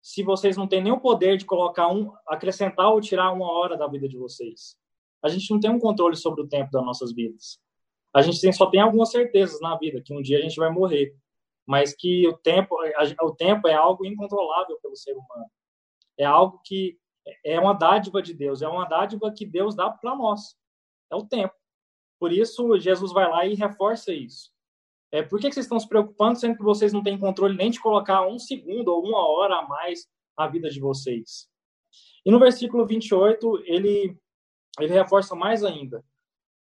se 0.00 0.22
vocês 0.22 0.56
não 0.56 0.66
têm 0.66 0.82
nem 0.82 0.92
o 0.92 1.00
poder 1.00 1.36
de 1.36 1.44
colocar 1.44 1.88
um, 1.88 2.12
acrescentar 2.28 2.88
ou 2.88 3.00
tirar 3.00 3.32
uma 3.32 3.50
hora 3.50 3.76
da 3.76 3.86
vida 3.86 4.08
de 4.08 4.16
vocês? 4.16 4.76
A 5.22 5.28
gente 5.28 5.50
não 5.50 5.60
tem 5.60 5.70
um 5.70 5.78
controle 5.78 6.16
sobre 6.16 6.42
o 6.42 6.48
tempo 6.48 6.70
das 6.70 6.84
nossas 6.84 7.12
vidas. 7.12 7.58
A 8.14 8.22
gente 8.22 8.40
tem, 8.40 8.52
só 8.52 8.66
tem 8.66 8.80
algumas 8.80 9.10
certezas 9.10 9.60
na 9.60 9.76
vida, 9.76 10.02
que 10.04 10.14
um 10.14 10.22
dia 10.22 10.38
a 10.38 10.42
gente 10.42 10.56
vai 10.56 10.70
morrer 10.70 11.14
mas 11.66 11.94
que 11.94 12.26
o 12.28 12.36
tempo, 12.36 12.76
o 13.22 13.34
tempo 13.34 13.68
é 13.68 13.74
algo 13.74 14.04
incontrolável 14.04 14.78
pelo 14.80 14.96
ser 14.96 15.12
humano. 15.12 15.50
É 16.18 16.24
algo 16.24 16.60
que 16.64 16.98
é 17.44 17.58
uma 17.58 17.72
dádiva 17.72 18.20
de 18.20 18.34
Deus, 18.34 18.62
é 18.62 18.68
uma 18.68 18.84
dádiva 18.84 19.32
que 19.32 19.46
Deus 19.46 19.74
dá 19.74 19.90
para 19.90 20.14
nós. 20.16 20.56
É 21.10 21.16
o 21.16 21.24
tempo. 21.24 21.54
Por 22.18 22.32
isso, 22.32 22.78
Jesus 22.78 23.12
vai 23.12 23.28
lá 23.28 23.46
e 23.46 23.54
reforça 23.54 24.12
isso. 24.12 24.52
É, 25.12 25.22
por 25.22 25.38
que 25.38 25.52
vocês 25.52 25.66
estão 25.66 25.78
se 25.78 25.86
preocupando, 25.86 26.38
sendo 26.38 26.56
que 26.56 26.62
vocês 26.62 26.90
não 26.90 27.02
têm 27.02 27.18
controle 27.18 27.54
nem 27.54 27.70
de 27.70 27.78
colocar 27.78 28.26
um 28.26 28.38
segundo 28.38 28.88
ou 28.88 29.06
uma 29.06 29.28
hora 29.28 29.56
a 29.56 29.68
mais 29.68 30.08
na 30.38 30.46
vida 30.48 30.70
de 30.70 30.80
vocês? 30.80 31.46
E 32.24 32.30
no 32.30 32.38
versículo 32.38 32.86
28, 32.86 33.62
ele, 33.66 34.16
ele 34.80 34.92
reforça 34.92 35.34
mais 35.34 35.62
ainda. 35.62 36.02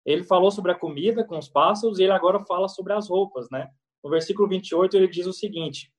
Ele 0.06 0.24
falou 0.24 0.50
sobre 0.50 0.72
a 0.72 0.80
comida 0.80 1.26
com 1.26 1.38
os 1.38 1.50
pássaros 1.50 2.00
e 2.00 2.04
ele 2.04 2.14
agora 2.14 2.40
fala 2.46 2.70
sobre 2.70 2.94
as 2.94 3.10
roupas, 3.10 3.50
né? 3.52 3.70
No 4.02 4.10
versículo 4.10 4.48
28, 4.48 4.96
ele 4.96 5.10
diz 5.10 5.26
o 5.28 5.34
seguinte: 5.34 5.92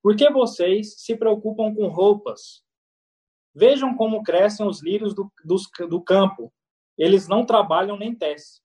Por 0.00 0.14
que 0.14 0.30
vocês 0.30 1.00
se 1.00 1.16
preocupam 1.16 1.74
com 1.74 1.88
roupas? 1.88 2.62
Vejam 3.52 3.96
como 3.96 4.22
crescem 4.22 4.64
os 4.64 4.80
lírios 4.80 5.12
do, 5.12 5.32
do 5.88 6.00
campo. 6.02 6.52
Eles 6.96 7.26
não 7.26 7.44
trabalham 7.44 7.96
nem 7.96 8.14
tecem. 8.14 8.62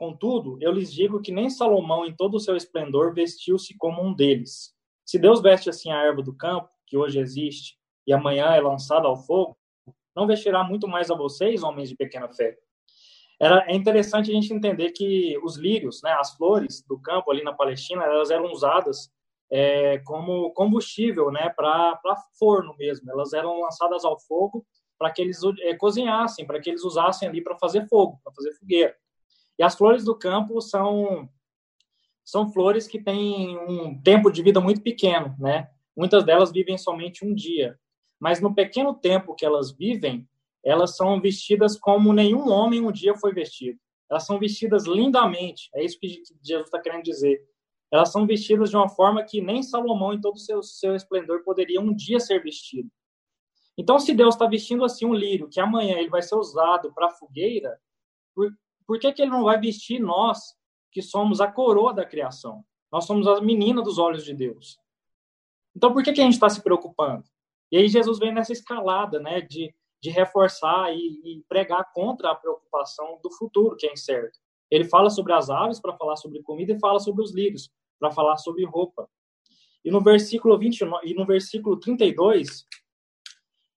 Contudo, 0.00 0.56
eu 0.62 0.72
lhes 0.72 0.90
digo 0.90 1.20
que 1.20 1.30
nem 1.30 1.50
Salomão, 1.50 2.06
em 2.06 2.16
todo 2.16 2.36
o 2.36 2.40
seu 2.40 2.56
esplendor, 2.56 3.12
vestiu-se 3.12 3.76
como 3.76 4.02
um 4.02 4.14
deles. 4.14 4.74
Se 5.04 5.18
Deus 5.18 5.42
veste 5.42 5.68
assim 5.68 5.92
a 5.92 6.02
erva 6.02 6.22
do 6.22 6.34
campo, 6.34 6.70
que 6.86 6.96
hoje 6.96 7.18
existe, 7.18 7.76
e 8.06 8.12
amanhã 8.14 8.46
é 8.46 8.60
lançada 8.62 9.06
ao 9.06 9.14
fogo, 9.14 9.58
não 10.16 10.26
vestirá 10.26 10.64
muito 10.64 10.88
mais 10.88 11.10
a 11.10 11.14
vocês, 11.14 11.62
homens 11.62 11.90
de 11.90 11.96
pequena 11.96 12.32
fé. 12.32 12.56
Era, 13.38 13.70
é 13.70 13.76
interessante 13.76 14.30
a 14.30 14.34
gente 14.34 14.54
entender 14.54 14.92
que 14.92 15.36
os 15.44 15.58
lírios, 15.58 16.00
né, 16.02 16.16
as 16.18 16.34
flores 16.34 16.82
do 16.88 16.98
campo 16.98 17.30
ali 17.30 17.44
na 17.44 17.52
Palestina, 17.52 18.02
elas 18.02 18.30
eram 18.30 18.50
usadas 18.50 19.12
é, 19.52 19.98
como 19.98 20.50
combustível 20.54 21.30
né, 21.30 21.50
para 21.54 22.00
forno 22.38 22.74
mesmo. 22.78 23.10
Elas 23.10 23.34
eram 23.34 23.60
lançadas 23.60 24.02
ao 24.06 24.18
fogo 24.18 24.64
para 24.98 25.10
que 25.10 25.20
eles 25.20 25.42
é, 25.60 25.76
cozinhassem, 25.76 26.46
para 26.46 26.58
que 26.58 26.70
eles 26.70 26.84
usassem 26.84 27.28
ali 27.28 27.42
para 27.42 27.58
fazer 27.58 27.86
fogo, 27.86 28.18
para 28.24 28.32
fazer 28.32 28.54
fogueira. 28.54 28.96
E 29.60 29.62
as 29.62 29.74
flores 29.74 30.04
do 30.04 30.16
campo 30.16 30.58
são 30.62 31.28
são 32.24 32.50
flores 32.50 32.86
que 32.86 32.98
têm 32.98 33.58
um 33.58 34.00
tempo 34.00 34.30
de 34.30 34.42
vida 34.42 34.58
muito 34.58 34.80
pequeno, 34.80 35.36
né? 35.38 35.68
Muitas 35.94 36.24
delas 36.24 36.50
vivem 36.50 36.78
somente 36.78 37.26
um 37.26 37.34
dia, 37.34 37.78
mas 38.18 38.40
no 38.40 38.54
pequeno 38.54 38.94
tempo 38.94 39.34
que 39.34 39.44
elas 39.44 39.70
vivem, 39.70 40.26
elas 40.64 40.96
são 40.96 41.20
vestidas 41.20 41.78
como 41.78 42.12
nenhum 42.14 42.48
homem 42.48 42.80
um 42.80 42.90
dia 42.90 43.14
foi 43.14 43.34
vestido. 43.34 43.78
Elas 44.10 44.24
são 44.24 44.38
vestidas 44.38 44.86
lindamente, 44.86 45.68
é 45.74 45.84
isso 45.84 45.98
que 46.00 46.22
Jesus 46.42 46.64
está 46.64 46.80
querendo 46.80 47.02
dizer. 47.02 47.38
Elas 47.92 48.10
são 48.10 48.26
vestidas 48.26 48.70
de 48.70 48.76
uma 48.76 48.88
forma 48.88 49.22
que 49.24 49.42
nem 49.42 49.62
Salomão, 49.62 50.14
em 50.14 50.20
todo 50.22 50.36
o 50.36 50.38
seu, 50.38 50.62
seu 50.62 50.94
esplendor, 50.94 51.42
poderia 51.44 51.82
um 51.82 51.94
dia 51.94 52.18
ser 52.18 52.42
vestido. 52.42 52.88
Então, 53.76 53.98
se 53.98 54.14
Deus 54.14 54.34
está 54.34 54.46
vestindo 54.46 54.84
assim 54.84 55.04
um 55.04 55.14
lírio, 55.14 55.50
que 55.50 55.60
amanhã 55.60 55.98
ele 55.98 56.08
vai 56.08 56.22
ser 56.22 56.36
usado 56.36 56.94
para 56.94 57.10
fogueira, 57.10 57.78
por, 58.34 58.50
por 58.90 58.98
que, 58.98 59.12
que 59.12 59.22
ele 59.22 59.30
não 59.30 59.44
vai 59.44 59.60
vestir 59.60 60.00
nós, 60.00 60.56
que 60.90 61.00
somos 61.00 61.40
a 61.40 61.46
coroa 61.46 61.94
da 61.94 62.04
criação? 62.04 62.64
Nós 62.90 63.04
somos 63.04 63.28
as 63.28 63.40
meninas 63.40 63.84
dos 63.84 63.98
olhos 63.98 64.24
de 64.24 64.34
Deus. 64.34 64.78
Então, 65.76 65.92
por 65.92 66.02
que, 66.02 66.12
que 66.12 66.20
a 66.20 66.24
gente 66.24 66.34
está 66.34 66.48
se 66.48 66.60
preocupando? 66.60 67.22
E 67.70 67.76
aí 67.76 67.86
Jesus 67.86 68.18
vem 68.18 68.34
nessa 68.34 68.52
escalada, 68.52 69.20
né, 69.20 69.40
de 69.42 69.72
de 70.00 70.10
reforçar 70.10 70.92
e, 70.94 71.20
e 71.24 71.44
pregar 71.48 71.92
contra 71.92 72.30
a 72.30 72.34
preocupação 72.34 73.20
do 73.22 73.30
futuro, 73.30 73.76
que 73.76 73.86
é 73.86 73.92
incerto. 73.92 74.38
Ele 74.70 74.84
fala 74.84 75.10
sobre 75.10 75.32
as 75.32 75.50
aves 75.50 75.80
para 75.80 75.96
falar 75.96 76.16
sobre 76.16 76.42
comida 76.42 76.72
e 76.72 76.78
fala 76.78 76.98
sobre 76.98 77.22
os 77.22 77.34
lírios 77.34 77.70
para 77.98 78.10
falar 78.10 78.38
sobre 78.38 78.64
roupa. 78.64 79.08
E 79.84 79.90
no 79.90 80.00
versículo 80.00 80.58
29 80.58 81.06
e 81.06 81.14
no 81.14 81.26
versículo 81.26 81.78
32, 81.78 82.66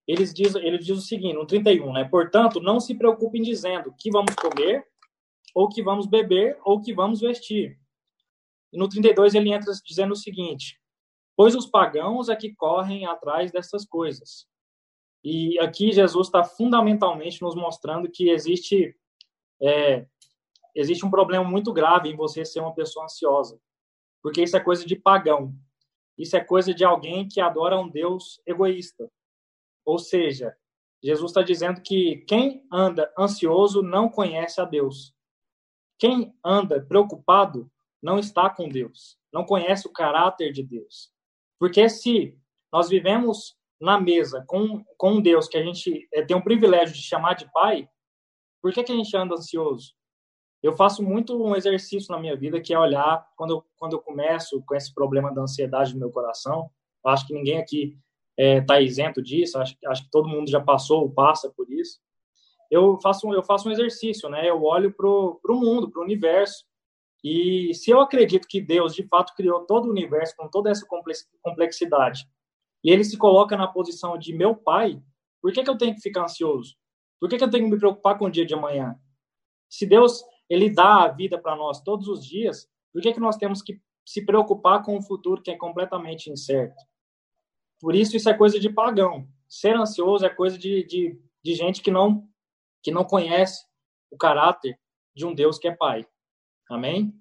eles 0.08 0.34
diz, 0.34 0.56
ele 0.56 0.78
diz 0.78 0.98
o 0.98 1.02
seguinte, 1.02 1.34
no 1.34 1.46
31, 1.46 1.92
né? 1.92 2.04
Portanto, 2.06 2.60
não 2.62 2.80
se 2.80 2.96
preocupem 2.96 3.42
dizendo 3.42 3.94
que 3.98 4.12
vamos 4.12 4.36
comer, 4.36 4.86
ou 5.54 5.70
que 5.70 5.84
vamos 5.84 6.06
beber, 6.06 6.58
ou 6.64 6.82
que 6.82 6.94
vamos 6.94 7.22
vestir. 7.22 7.80
E 8.72 8.78
no 8.78 8.90
32 8.90 9.36
ele 9.36 9.54
entra 9.54 9.72
dizendo 9.86 10.14
o 10.14 10.18
seguinte: 10.18 10.80
Pois 11.36 11.56
os 11.56 11.66
pagãos 11.66 12.30
é 12.30 12.36
que 12.36 12.54
correm 12.56 13.06
atrás 13.06 13.52
dessas 13.52 13.86
coisas. 13.86 14.48
E 15.24 15.58
aqui 15.60 15.92
Jesus 15.92 16.28
está 16.28 16.44
fundamentalmente 16.44 17.42
nos 17.42 17.56
mostrando 17.56 18.10
que 18.10 18.30
existe 18.30 18.96
é, 19.62 20.06
existe 20.76 21.06
um 21.06 21.10
problema 21.10 21.44
muito 21.46 21.72
grave 21.72 22.10
em 22.10 22.16
você 22.16 22.44
ser 22.44 22.60
uma 22.60 22.74
pessoa 22.74 23.06
ansiosa, 23.06 23.60
porque 24.22 24.44
isso 24.44 24.58
é 24.58 24.60
coisa 24.60 24.86
de 24.86 24.96
pagão. 24.96 25.56
Isso 26.18 26.38
é 26.38 26.44
coisa 26.44 26.74
de 26.74 26.84
alguém 26.84 27.28
que 27.28 27.42
adora 27.42 27.80
um 27.80 27.90
Deus 27.90 28.40
egoísta. 28.46 29.10
Ou 29.84 29.98
seja, 29.98 30.56
Jesus 31.04 31.32
está 31.32 31.42
dizendo 31.42 31.82
que 31.82 32.18
quem 32.28 32.66
anda 32.72 33.12
ansioso 33.18 33.82
não 33.82 34.08
conhece 34.08 34.62
a 34.62 34.66
Deus. 34.66 35.14
Quem 36.04 36.36
anda 36.44 36.82
preocupado 36.82 37.72
não 38.02 38.20
está 38.20 38.50
com 38.50 38.68
Deus, 38.68 39.18
não 39.32 39.46
conhece 39.46 39.88
o 39.88 39.94
caráter 39.94 40.52
de 40.52 40.62
Deus. 40.62 41.10
Porque 41.58 41.88
se 41.88 42.38
nós 42.74 42.90
vivemos 42.90 43.56
na 43.80 44.02
mesa 44.02 44.44
com, 44.46 44.84
com 44.98 45.14
um 45.14 45.22
Deus 45.22 45.48
que 45.48 45.56
a 45.56 45.64
gente 45.64 46.06
é, 46.14 46.22
tem 46.22 46.36
o 46.36 46.44
privilégio 46.44 46.94
de 46.94 47.02
chamar 47.02 47.36
de 47.36 47.50
Pai, 47.54 47.88
por 48.62 48.74
que, 48.74 48.84
que 48.84 48.92
a 48.92 48.96
gente 48.98 49.16
anda 49.16 49.36
ansioso? 49.36 49.94
Eu 50.62 50.76
faço 50.76 51.02
muito 51.02 51.42
um 51.42 51.56
exercício 51.56 52.12
na 52.14 52.20
minha 52.20 52.36
vida 52.36 52.60
que 52.60 52.74
é 52.74 52.78
olhar 52.78 53.26
quando 53.38 53.52
eu, 53.52 53.66
quando 53.78 53.94
eu 53.94 54.02
começo 54.02 54.62
com 54.66 54.76
esse 54.76 54.94
problema 54.94 55.34
da 55.34 55.44
ansiedade 55.44 55.94
no 55.94 56.02
meu 56.02 56.12
coração. 56.12 56.70
Acho 57.06 57.26
que 57.26 57.34
ninguém 57.34 57.60
aqui 57.60 57.98
está 58.38 58.76
é, 58.76 58.84
isento 58.84 59.22
disso. 59.22 59.58
Acho, 59.58 59.78
acho 59.86 60.04
que 60.04 60.12
todo 60.12 60.28
mundo 60.28 60.52
já 60.52 60.60
passou 60.60 61.04
ou 61.04 61.10
passa 61.10 61.50
por 61.50 61.72
isso. 61.72 62.02
Eu 62.74 63.00
faço 63.00 63.32
eu 63.32 63.44
faço 63.44 63.70
um 63.70 63.72
exercício, 63.72 64.28
né? 64.30 64.50
Eu 64.50 64.64
olho 64.64 64.92
para 64.92 65.08
o 65.08 65.40
mundo, 65.60 65.92
para 65.92 66.02
o 66.02 66.04
universo. 66.04 66.66
E 67.24 67.72
se 67.76 67.92
eu 67.92 68.02
acredito 68.02 68.48
que 68.48 68.60
Deus 68.60 68.96
de 68.96 69.08
fato 69.08 69.34
criou 69.36 69.66
todo 69.66 69.86
o 69.86 69.92
universo 69.92 70.36
com 70.36 70.50
toda 70.50 70.72
essa 70.72 70.86
complexidade, 71.42 72.28
e 72.84 72.92
Ele 72.92 73.04
se 73.04 73.18
coloca 73.18 73.56
na 73.56 73.68
posição 73.68 74.18
de 74.18 74.34
meu 74.34 74.56
pai, 74.56 75.00
por 75.40 75.54
que, 75.54 75.64
que 75.64 75.70
eu 75.70 75.78
tenho 75.78 75.94
que 75.94 76.02
ficar 76.02 76.24
ansioso? 76.24 76.76
Por 77.20 77.30
que, 77.30 77.38
que 77.38 77.44
eu 77.44 77.50
tenho 77.50 77.66
que 77.66 77.72
me 77.72 77.80
preocupar 77.80 78.18
com 78.18 78.26
o 78.26 78.32
dia 78.32 78.46
de 78.46 78.54
amanhã? 78.54 79.00
Se 79.70 79.86
Deus 79.86 80.24
ele 80.50 80.70
dá 80.70 81.04
a 81.04 81.08
vida 81.08 81.38
para 81.38 81.56
nós 81.56 81.82
todos 81.82 82.08
os 82.08 82.26
dias, 82.26 82.68
por 82.92 83.02
que, 83.02 83.14
que 83.14 83.20
nós 83.20 83.38
temos 83.38 83.62
que 83.62 83.80
se 84.06 84.26
preocupar 84.26 84.84
com 84.84 84.98
o 84.98 85.02
futuro 85.02 85.42
que 85.42 85.52
é 85.52 85.56
completamente 85.56 86.30
incerto? 86.30 86.82
Por 87.80 87.96
isso, 87.96 88.18
isso 88.18 88.30
é 88.30 88.34
coisa 88.34 88.60
de 88.60 88.70
pagão. 88.70 89.28
Ser 89.48 89.76
ansioso 89.76 90.26
é 90.26 90.30
coisa 90.30 90.58
de, 90.58 90.84
de, 90.84 91.20
de 91.44 91.54
gente 91.54 91.82
que 91.82 91.92
não, 91.92 92.28
que 92.84 92.92
não 92.92 93.06
conhece 93.06 93.66
o 94.12 94.18
caráter 94.18 94.78
de 95.16 95.26
um 95.26 95.34
Deus 95.34 95.58
que 95.58 95.68
é 95.68 95.76
Pai. 95.76 96.06
Amém? 96.70 97.14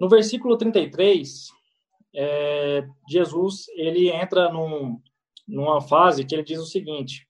No 0.00 0.08
versículo 0.08 0.56
33, 0.56 1.48
é, 2.14 2.86
Jesus 3.08 3.66
ele 3.74 4.10
entra 4.10 4.52
num, 4.52 5.00
numa 5.46 5.80
fase 5.80 6.24
que 6.24 6.34
ele 6.34 6.44
diz 6.44 6.58
o 6.58 6.66
seguinte: 6.66 7.26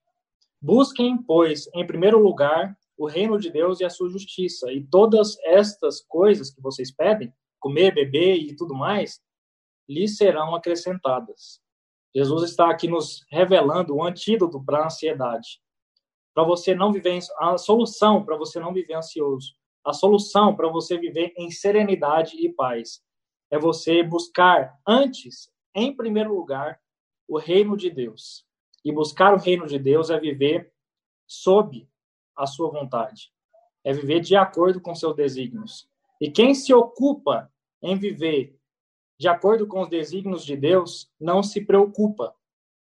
Busquem, 0.60 1.16
pois, 1.16 1.68
em 1.74 1.86
primeiro 1.86 2.18
lugar 2.18 2.76
o 2.96 3.06
reino 3.06 3.38
de 3.38 3.50
Deus 3.50 3.80
e 3.80 3.84
a 3.84 3.90
sua 3.90 4.08
justiça. 4.08 4.72
E 4.72 4.84
todas 4.86 5.36
estas 5.44 6.00
coisas 6.00 6.54
que 6.54 6.62
vocês 6.62 6.92
pedem, 6.92 7.32
comer, 7.58 7.92
beber 7.92 8.36
e 8.36 8.54
tudo 8.54 8.74
mais, 8.74 9.20
lhes 9.88 10.16
serão 10.16 10.54
acrescentadas. 10.54 11.60
Jesus 12.14 12.50
está 12.50 12.70
aqui 12.70 12.86
nos 12.86 13.24
revelando 13.30 13.96
o 13.96 14.04
antídoto 14.04 14.62
para 14.64 14.82
a 14.82 14.86
ansiedade. 14.86 15.60
Para 16.34 16.44
você 16.44 16.74
não 16.74 16.92
viver, 16.92 17.18
a 17.38 17.56
solução 17.56 18.24
para 18.24 18.36
você 18.36 18.58
não 18.58 18.72
viver 18.72 18.94
ansioso. 18.94 19.54
A 19.84 19.92
solução 19.92 20.56
para 20.56 20.68
você 20.68 20.98
viver 20.98 21.32
em 21.36 21.50
serenidade 21.50 22.36
e 22.36 22.52
paz 22.52 23.02
é 23.50 23.58
você 23.58 24.02
buscar 24.02 24.76
antes, 24.86 25.48
em 25.74 25.94
primeiro 25.94 26.34
lugar, 26.34 26.80
o 27.28 27.38
reino 27.38 27.76
de 27.76 27.88
Deus. 27.88 28.44
E 28.84 28.90
buscar 28.90 29.32
o 29.32 29.38
reino 29.38 29.66
de 29.66 29.78
Deus 29.78 30.10
é 30.10 30.18
viver 30.18 30.72
sob 31.26 31.88
a 32.36 32.46
sua 32.46 32.68
vontade, 32.68 33.32
é 33.84 33.92
viver 33.92 34.20
de 34.20 34.34
acordo 34.36 34.80
com 34.80 34.94
seus 34.94 35.14
desígnios. 35.14 35.88
E 36.20 36.30
quem 36.30 36.54
se 36.54 36.74
ocupa 36.74 37.50
em 37.80 37.96
viver 37.96 38.58
de 39.18 39.28
acordo 39.28 39.66
com 39.66 39.82
os 39.82 39.88
desígnios 39.88 40.44
de 40.44 40.56
Deus 40.56 41.10
não 41.20 41.42
se 41.42 41.64
preocupa, 41.64 42.34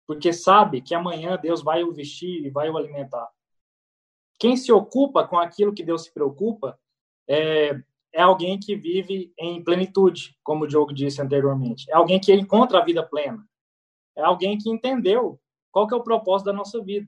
porque 0.05 0.31
sabe 0.31 0.81
que 0.81 0.93
amanhã 0.93 1.37
Deus 1.41 1.63
vai 1.63 1.83
o 1.83 1.91
vestir 1.91 2.45
e 2.45 2.49
vai 2.49 2.69
o 2.69 2.77
alimentar. 2.77 3.29
Quem 4.39 4.55
se 4.55 4.71
ocupa 4.71 5.27
com 5.27 5.37
aquilo 5.37 5.73
que 5.73 5.83
Deus 5.83 6.05
se 6.05 6.13
preocupa 6.13 6.79
é, 7.27 7.79
é 8.13 8.21
alguém 8.21 8.57
que 8.57 8.75
vive 8.75 9.33
em 9.37 9.63
plenitude, 9.63 10.35
como 10.41 10.63
o 10.63 10.67
Diogo 10.67 10.93
disse 10.93 11.21
anteriormente. 11.21 11.85
É 11.91 11.95
alguém 11.95 12.19
que 12.19 12.33
encontra 12.33 12.79
a 12.79 12.85
vida 12.85 13.05
plena. 13.05 13.45
É 14.17 14.23
alguém 14.23 14.57
que 14.57 14.69
entendeu 14.69 15.39
qual 15.71 15.87
que 15.87 15.93
é 15.93 15.97
o 15.97 16.03
propósito 16.03 16.47
da 16.47 16.53
nossa 16.53 16.81
vida. 16.81 17.07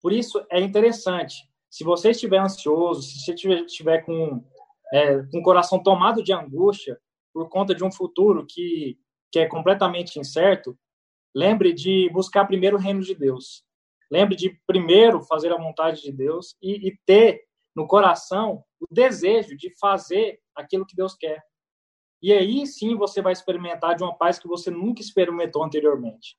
Por 0.00 0.12
isso 0.12 0.44
é 0.50 0.60
interessante 0.60 1.36
se 1.72 1.84
você 1.84 2.10
estiver 2.10 2.38
ansioso, 2.38 3.00
se 3.00 3.20
você 3.20 3.32
estiver, 3.32 4.02
com, 4.02 4.44
é, 4.92 5.22
com 5.22 5.38
o 5.38 5.42
coração 5.42 5.82
tomado 5.82 6.22
de 6.22 6.30
angústia 6.30 6.98
por 7.32 7.48
conta 7.48 7.74
de 7.74 7.82
um 7.82 7.90
futuro 7.90 8.44
que, 8.46 8.98
que 9.30 9.38
é 9.38 9.46
completamente 9.46 10.18
incerto, 10.18 10.78
lembre 11.34 11.72
de 11.72 12.10
buscar 12.12 12.44
primeiro 12.44 12.76
o 12.76 12.78
reino 12.80 13.00
de 13.00 13.14
Deus. 13.14 13.64
Lembre 14.12 14.36
de 14.36 14.50
primeiro 14.66 15.22
fazer 15.22 15.50
a 15.50 15.56
vontade 15.56 16.02
de 16.02 16.12
Deus 16.12 16.54
e, 16.60 16.88
e 16.88 16.98
ter 17.06 17.46
no 17.74 17.86
coração 17.86 18.62
o 18.78 18.86
desejo 18.90 19.56
de 19.56 19.74
fazer 19.78 20.38
aquilo 20.54 20.84
que 20.84 20.94
Deus 20.94 21.14
quer. 21.14 21.42
E 22.20 22.30
aí 22.30 22.66
sim 22.66 22.94
você 22.94 23.22
vai 23.22 23.32
experimentar 23.32 23.96
de 23.96 24.02
uma 24.02 24.14
paz 24.14 24.38
que 24.38 24.46
você 24.46 24.70
nunca 24.70 25.00
experimentou 25.00 25.64
anteriormente. 25.64 26.36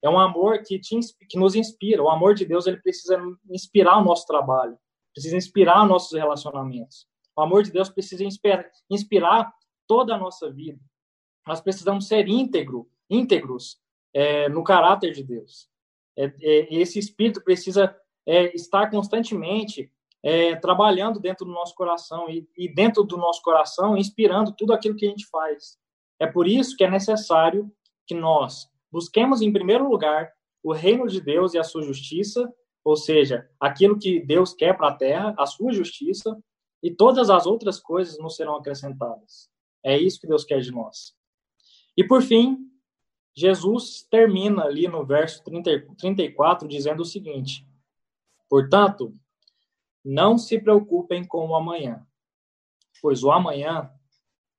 É 0.00 0.08
um 0.08 0.18
amor 0.18 0.62
que, 0.62 0.78
te, 0.78 0.98
que 1.28 1.38
nos 1.38 1.54
inspira. 1.54 2.02
O 2.02 2.08
amor 2.08 2.34
de 2.34 2.46
Deus 2.46 2.66
ele 2.66 2.80
precisa 2.80 3.22
inspirar 3.50 3.98
o 3.98 4.04
nosso 4.04 4.26
trabalho, 4.26 4.78
precisa 5.12 5.36
inspirar 5.36 5.86
nossos 5.86 6.18
relacionamentos. 6.18 7.06
O 7.36 7.42
amor 7.42 7.62
de 7.62 7.70
Deus 7.70 7.90
precisa 7.90 8.24
inspirar, 8.24 8.66
inspirar 8.88 9.52
toda 9.86 10.14
a 10.14 10.18
nossa 10.18 10.50
vida. 10.50 10.80
Nós 11.46 11.60
precisamos 11.60 12.08
ser 12.08 12.26
íntegro, 12.26 12.88
íntegros 13.10 13.78
é, 14.14 14.48
no 14.48 14.64
caráter 14.64 15.12
de 15.12 15.22
Deus. 15.22 15.70
É, 16.16 16.24
é, 16.40 16.74
esse 16.74 16.98
espírito 16.98 17.42
precisa 17.42 17.94
é, 18.26 18.54
estar 18.54 18.90
constantemente 18.90 19.90
é, 20.22 20.54
trabalhando 20.56 21.18
dentro 21.18 21.44
do 21.44 21.52
nosso 21.52 21.74
coração 21.74 22.28
e, 22.28 22.48
e 22.56 22.72
dentro 22.72 23.02
do 23.02 23.16
nosso 23.16 23.42
coração 23.42 23.96
inspirando 23.96 24.52
tudo 24.52 24.72
aquilo 24.72 24.96
que 24.96 25.06
a 25.06 25.10
gente 25.10 25.26
faz. 25.26 25.78
É 26.18 26.26
por 26.26 26.46
isso 26.46 26.76
que 26.76 26.84
é 26.84 26.90
necessário 26.90 27.70
que 28.06 28.14
nós 28.14 28.70
Busquemos, 28.92 29.40
em 29.40 29.50
primeiro 29.50 29.88
lugar, 29.88 30.30
o 30.62 30.70
reino 30.70 31.08
de 31.08 31.18
Deus 31.18 31.54
e 31.54 31.58
a 31.58 31.64
sua 31.64 31.80
justiça, 31.82 32.52
ou 32.84 32.94
seja, 32.94 33.48
aquilo 33.58 33.98
que 33.98 34.20
Deus 34.20 34.52
quer 34.52 34.76
para 34.76 34.88
a 34.88 34.94
terra, 34.94 35.34
a 35.38 35.46
sua 35.46 35.72
justiça, 35.72 36.36
e 36.82 36.90
todas 36.90 37.30
as 37.30 37.46
outras 37.46 37.80
coisas 37.80 38.18
nos 38.18 38.36
serão 38.36 38.56
acrescentadas. 38.56 39.48
É 39.82 39.96
isso 39.96 40.20
que 40.20 40.26
Deus 40.26 40.44
quer 40.44 40.60
de 40.60 40.70
nós. 40.70 41.14
E 41.96 42.04
por 42.04 42.20
fim, 42.20 42.58
Jesus 43.34 44.06
termina 44.10 44.64
ali 44.64 44.86
no 44.86 45.04
verso 45.04 45.42
30, 45.44 45.86
34 45.96 46.68
dizendo 46.68 47.00
o 47.00 47.06
seguinte: 47.06 47.66
Portanto, 48.48 49.16
não 50.04 50.36
se 50.36 50.60
preocupem 50.60 51.24
com 51.24 51.48
o 51.48 51.54
amanhã, 51.54 52.06
pois 53.00 53.22
o 53.22 53.30
amanhã 53.30 53.90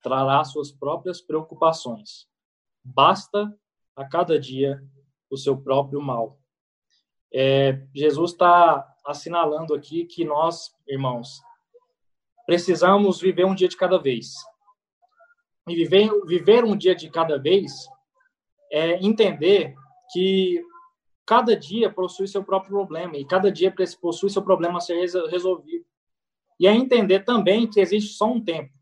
trará 0.02 0.44
suas 0.44 0.72
próprias 0.72 1.22
preocupações. 1.22 2.28
Basta 2.84 3.56
a 3.96 4.06
cada 4.06 4.40
dia 4.40 4.84
o 5.30 5.38
seu 5.38 5.56
próprio 5.56 6.02
mal. 6.02 6.40
É, 7.32 7.86
Jesus 7.94 8.32
está 8.32 8.96
assinalando 9.06 9.74
aqui 9.74 10.06
que 10.06 10.24
nós, 10.24 10.76
irmãos, 10.88 11.42
precisamos 12.46 13.20
viver 13.20 13.46
um 13.46 13.56
dia 13.56 13.68
de 13.68 13.78
cada 13.78 13.98
vez. 13.98 14.34
E 15.68 15.76
viver, 15.76 16.10
viver 16.26 16.64
um 16.64 16.76
dia 16.76 16.94
de 16.94 17.10
cada 17.10 17.38
vez 17.38 17.88
é 18.74 18.96
entender 19.06 19.76
que 20.12 20.62
cada 21.26 21.56
dia 21.56 21.90
possui 21.90 22.28
seu 22.28 22.44
próprio 22.44 22.72
problema 22.72 23.16
e 23.16 23.26
cada 23.26 23.52
dia 23.52 23.74
possui 24.02 24.30
seu 24.30 24.42
problema 24.42 24.80
a 24.80 24.82
ser 24.82 25.00
resolvido. 25.30 25.86
E 26.60 26.68
é 26.68 26.74
entender 26.74 27.22
também 27.22 27.70
que 27.70 27.80
existe 27.80 28.14
só 28.14 28.26
um 28.26 28.44
tempo 28.44 28.74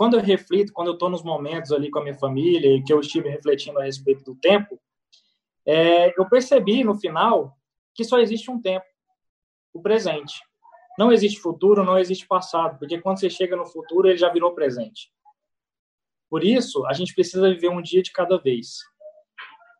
quando 0.00 0.14
eu 0.14 0.22
reflito, 0.22 0.72
quando 0.72 0.88
eu 0.88 0.94
estou 0.94 1.10
nos 1.10 1.22
momentos 1.22 1.72
ali 1.72 1.90
com 1.90 1.98
a 1.98 2.02
minha 2.02 2.16
família 2.16 2.74
e 2.74 2.82
que 2.82 2.90
eu 2.90 3.00
estive 3.00 3.28
refletindo 3.28 3.78
a 3.78 3.84
respeito 3.84 4.24
do 4.24 4.34
tempo, 4.34 4.80
é, 5.66 6.18
eu 6.18 6.26
percebi 6.26 6.82
no 6.82 6.94
final 6.94 7.54
que 7.94 8.02
só 8.02 8.18
existe 8.18 8.50
um 8.50 8.58
tempo, 8.58 8.86
o 9.74 9.82
presente. 9.82 10.40
Não 10.98 11.12
existe 11.12 11.38
futuro, 11.38 11.84
não 11.84 11.98
existe 11.98 12.26
passado, 12.26 12.78
porque 12.78 12.98
quando 12.98 13.20
você 13.20 13.28
chega 13.28 13.54
no 13.54 13.66
futuro, 13.66 14.08
ele 14.08 14.16
já 14.16 14.32
virou 14.32 14.54
presente. 14.54 15.12
Por 16.30 16.42
isso, 16.42 16.86
a 16.86 16.94
gente 16.94 17.14
precisa 17.14 17.50
viver 17.50 17.68
um 17.68 17.82
dia 17.82 18.02
de 18.02 18.10
cada 18.10 18.38
vez. 18.38 18.78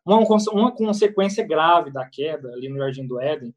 Uma, 0.04 0.18
uma 0.52 0.72
consequência 0.72 1.46
grave 1.46 1.90
da 1.90 2.08
queda 2.08 2.52
ali 2.52 2.68
no 2.68 2.78
Jardim 2.78 3.06
do 3.06 3.20
Éden 3.20 3.54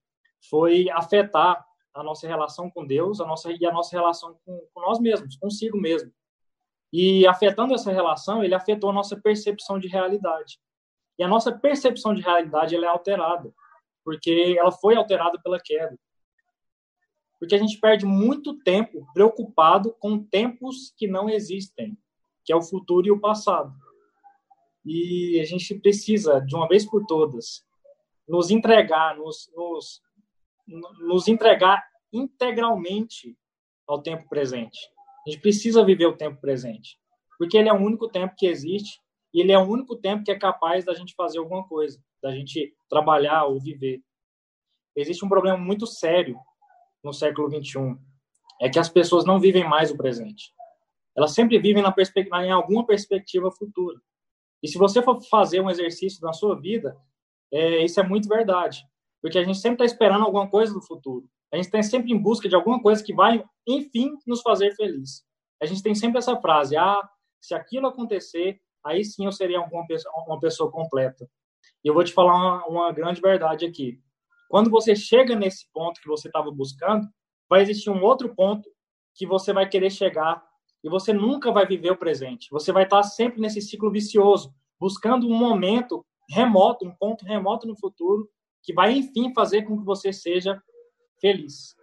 foi 0.50 0.89
afetar 0.89 1.65
a 1.93 2.03
nossa 2.03 2.27
relação 2.27 2.69
com 2.69 2.85
Deus 2.85 3.21
a 3.21 3.25
nossa, 3.25 3.51
e 3.51 3.65
a 3.65 3.71
nossa 3.71 3.95
relação 3.95 4.38
com, 4.45 4.67
com 4.73 4.81
nós 4.81 5.00
mesmos, 5.00 5.38
consigo 5.38 5.79
mesmo. 5.79 6.12
E 6.91 7.25
afetando 7.25 7.73
essa 7.73 7.91
relação, 7.91 8.43
ele 8.43 8.53
afetou 8.53 8.89
a 8.89 8.93
nossa 8.93 9.15
percepção 9.19 9.79
de 9.79 9.88
realidade. 9.88 10.59
E 11.17 11.23
a 11.23 11.27
nossa 11.27 11.51
percepção 11.51 12.13
de 12.13 12.21
realidade 12.21 12.75
ela 12.75 12.85
é 12.85 12.89
alterada, 12.89 13.53
porque 14.03 14.55
ela 14.57 14.71
foi 14.71 14.95
alterada 14.95 15.39
pela 15.41 15.59
queda. 15.59 15.97
Porque 17.39 17.55
a 17.55 17.57
gente 17.57 17.79
perde 17.79 18.05
muito 18.05 18.57
tempo 18.63 19.05
preocupado 19.13 19.93
com 20.00 20.23
tempos 20.23 20.93
que 20.97 21.07
não 21.07 21.29
existem, 21.29 21.97
que 22.43 22.53
é 22.53 22.55
o 22.55 22.62
futuro 22.62 23.07
e 23.07 23.12
o 23.12 23.19
passado. 23.19 23.73
E 24.85 25.39
a 25.39 25.45
gente 25.45 25.75
precisa, 25.79 26.39
de 26.39 26.55
uma 26.55 26.67
vez 26.67 26.85
por 26.85 27.05
todas, 27.05 27.65
nos 28.27 28.49
entregar, 28.49 29.17
nos, 29.17 29.49
nos, 29.55 30.01
nos 31.07 31.27
entregar 31.27 31.83
integralmente 32.11 33.37
ao 33.87 34.01
tempo 34.01 34.27
presente. 34.27 34.79
A 35.25 35.29
gente 35.29 35.41
precisa 35.41 35.85
viver 35.85 36.05
o 36.05 36.17
tempo 36.17 36.39
presente, 36.39 36.97
porque 37.37 37.57
ele 37.57 37.69
é 37.69 37.73
o 37.73 37.81
único 37.81 38.09
tempo 38.09 38.35
que 38.37 38.45
existe 38.45 38.99
e 39.33 39.41
ele 39.41 39.51
é 39.51 39.57
o 39.57 39.67
único 39.67 39.95
tempo 39.95 40.23
que 40.23 40.31
é 40.31 40.37
capaz 40.37 40.85
da 40.85 40.93
gente 40.93 41.15
fazer 41.15 41.39
alguma 41.39 41.67
coisa, 41.67 41.99
da 42.21 42.31
gente 42.31 42.73
trabalhar 42.89 43.45
ou 43.45 43.59
viver. 43.59 44.01
Existe 44.95 45.25
um 45.25 45.29
problema 45.29 45.57
muito 45.57 45.87
sério 45.87 46.37
no 47.03 47.11
século 47.11 47.49
21, 47.49 47.97
é 48.61 48.69
que 48.69 48.79
as 48.79 48.89
pessoas 48.89 49.25
não 49.25 49.39
vivem 49.39 49.67
mais 49.67 49.91
o 49.91 49.97
presente. 49.97 50.53
Elas 51.15 51.33
sempre 51.33 51.59
vivem 51.59 51.83
na 51.83 51.93
em 52.43 52.51
alguma 52.51 52.85
perspectiva 52.85 53.51
futura. 53.51 53.99
E 54.63 54.67
se 54.70 54.77
você 54.77 55.03
for 55.03 55.22
fazer 55.29 55.60
um 55.60 55.70
exercício 55.70 56.25
na 56.25 56.32
sua 56.32 56.58
vida, 56.60 56.98
é, 57.51 57.84
isso 57.84 58.00
é 58.00 58.03
muito 58.03 58.29
verdade. 58.29 58.82
Porque 59.22 59.38
a 59.38 59.43
gente 59.43 59.60
sempre 59.60 59.84
está 59.84 59.86
esperando 59.86 60.24
alguma 60.24 60.50
coisa 60.50 60.74
do 60.74 60.82
futuro. 60.82 61.27
A 61.51 61.58
gente 61.58 61.65
está 61.65 61.84
sempre 61.84 62.12
em 62.12 62.17
busca 62.17 62.50
de 62.50 62.55
alguma 62.55 62.82
coisa 62.82 63.03
que 63.03 63.13
vai, 63.13 63.43
enfim, 63.67 64.12
nos 64.25 64.41
fazer 64.41 64.74
feliz. 64.75 65.24
A 65.62 65.65
gente 65.65 65.84
tem 65.84 65.93
sempre 65.93 66.17
essa 66.17 66.36
frase: 66.39 66.75
ah, 66.75 67.01
se 67.39 67.53
aquilo 67.53 67.88
acontecer, 67.88 68.60
aí 68.84 69.03
sim 69.03 69.25
eu 69.25 69.32
seria 69.32 69.62
uma 69.62 69.86
pessoa, 69.86 70.13
uma 70.27 70.39
pessoa 70.39 70.72
completa. 70.72 71.27
E 71.84 71.88
eu 71.88 71.93
vou 71.93 72.03
te 72.03 72.12
falar 72.12 72.34
uma, 72.34 72.65
uma 72.67 72.91
grande 72.91 73.22
verdade 73.22 73.65
aqui. 73.65 74.00
Quando 74.50 74.70
você 74.70 74.96
chega 74.96 75.36
nesse 75.36 75.72
ponto 75.72 76.01
que 76.01 76.08
você 76.08 76.27
estava 76.27 76.50
buscando, 76.51 77.08
vai 77.50 77.62
existir 77.62 77.89
um 77.89 78.01
outro 78.01 78.34
ponto 78.34 78.70
que 79.15 79.25
você 79.25 79.53
vai 79.53 79.67
querer 79.67 79.89
chegar 79.89 80.43
e 80.83 80.89
você 80.89 81.13
nunca 81.13 81.51
vai 81.51 81.65
viver 81.65 81.91
o 81.91 81.97
presente. 81.97 82.49
Você 82.51 82.71
vai 82.71 82.83
estar 82.83 83.01
sempre 83.03 83.39
nesse 83.39 83.61
ciclo 83.61 83.89
vicioso, 83.89 84.53
buscando 84.79 85.27
um 85.27 85.33
momento 85.33 86.05
remoto, 86.29 86.85
um 86.85 86.93
ponto 86.93 87.23
remoto 87.25 87.65
no 87.67 87.75
futuro, 87.77 88.29
que 88.61 88.73
vai, 88.73 88.93
enfim, 88.93 89.33
fazer 89.33 89.63
com 89.63 89.77
que 89.77 89.85
você 89.85 90.11
seja 90.11 90.61
feliz. 91.19 91.75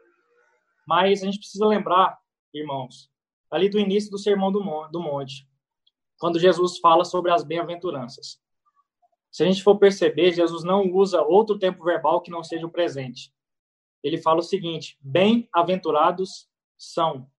Mas 0.86 1.22
a 1.22 1.26
gente 1.26 1.38
precisa 1.38 1.66
lembrar, 1.66 2.18
irmãos, 2.52 3.10
ali 3.50 3.68
do 3.68 3.78
início 3.78 4.10
do 4.10 4.18
Sermão 4.18 4.52
do 4.52 4.62
Monte, 5.00 5.48
quando 6.18 6.38
Jesus 6.38 6.78
fala 6.78 7.04
sobre 7.04 7.30
as 7.30 7.42
bem-aventuranças. 7.42 8.38
Se 9.30 9.42
a 9.42 9.46
gente 9.46 9.62
for 9.62 9.78
perceber, 9.78 10.32
Jesus 10.32 10.64
não 10.64 10.90
usa 10.92 11.22
outro 11.22 11.58
tempo 11.58 11.84
verbal 11.84 12.20
que 12.20 12.30
não 12.30 12.42
seja 12.42 12.66
o 12.66 12.70
presente. 12.70 13.32
Ele 14.02 14.18
fala 14.18 14.40
o 14.40 14.42
seguinte: 14.42 14.98
bem-aventurados 15.00 16.48
são 16.76 17.30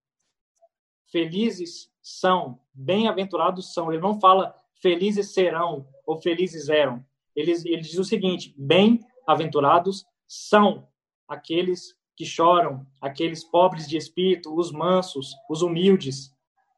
felizes 1.11 1.91
são, 2.01 2.59
bem-aventurados 2.73 3.73
são. 3.73 3.91
Ele 3.91 4.01
não 4.01 4.19
fala 4.19 4.55
felizes 4.81 5.33
serão 5.33 5.87
ou 6.05 6.19
felizes 6.21 6.69
eram. 6.69 7.05
Ele, 7.35 7.51
ele 7.65 7.81
diz 7.81 7.97
o 7.97 8.03
seguinte: 8.03 8.53
bem-aventurados 8.57 10.05
são 10.27 10.87
aqueles 11.27 11.95
que 12.15 12.25
choram, 12.25 12.85
aqueles 12.99 13.43
pobres 13.43 13.87
de 13.87 13.97
espírito, 13.97 14.55
os 14.55 14.71
mansos, 14.71 15.33
os 15.49 15.61
humildes. 15.61 16.33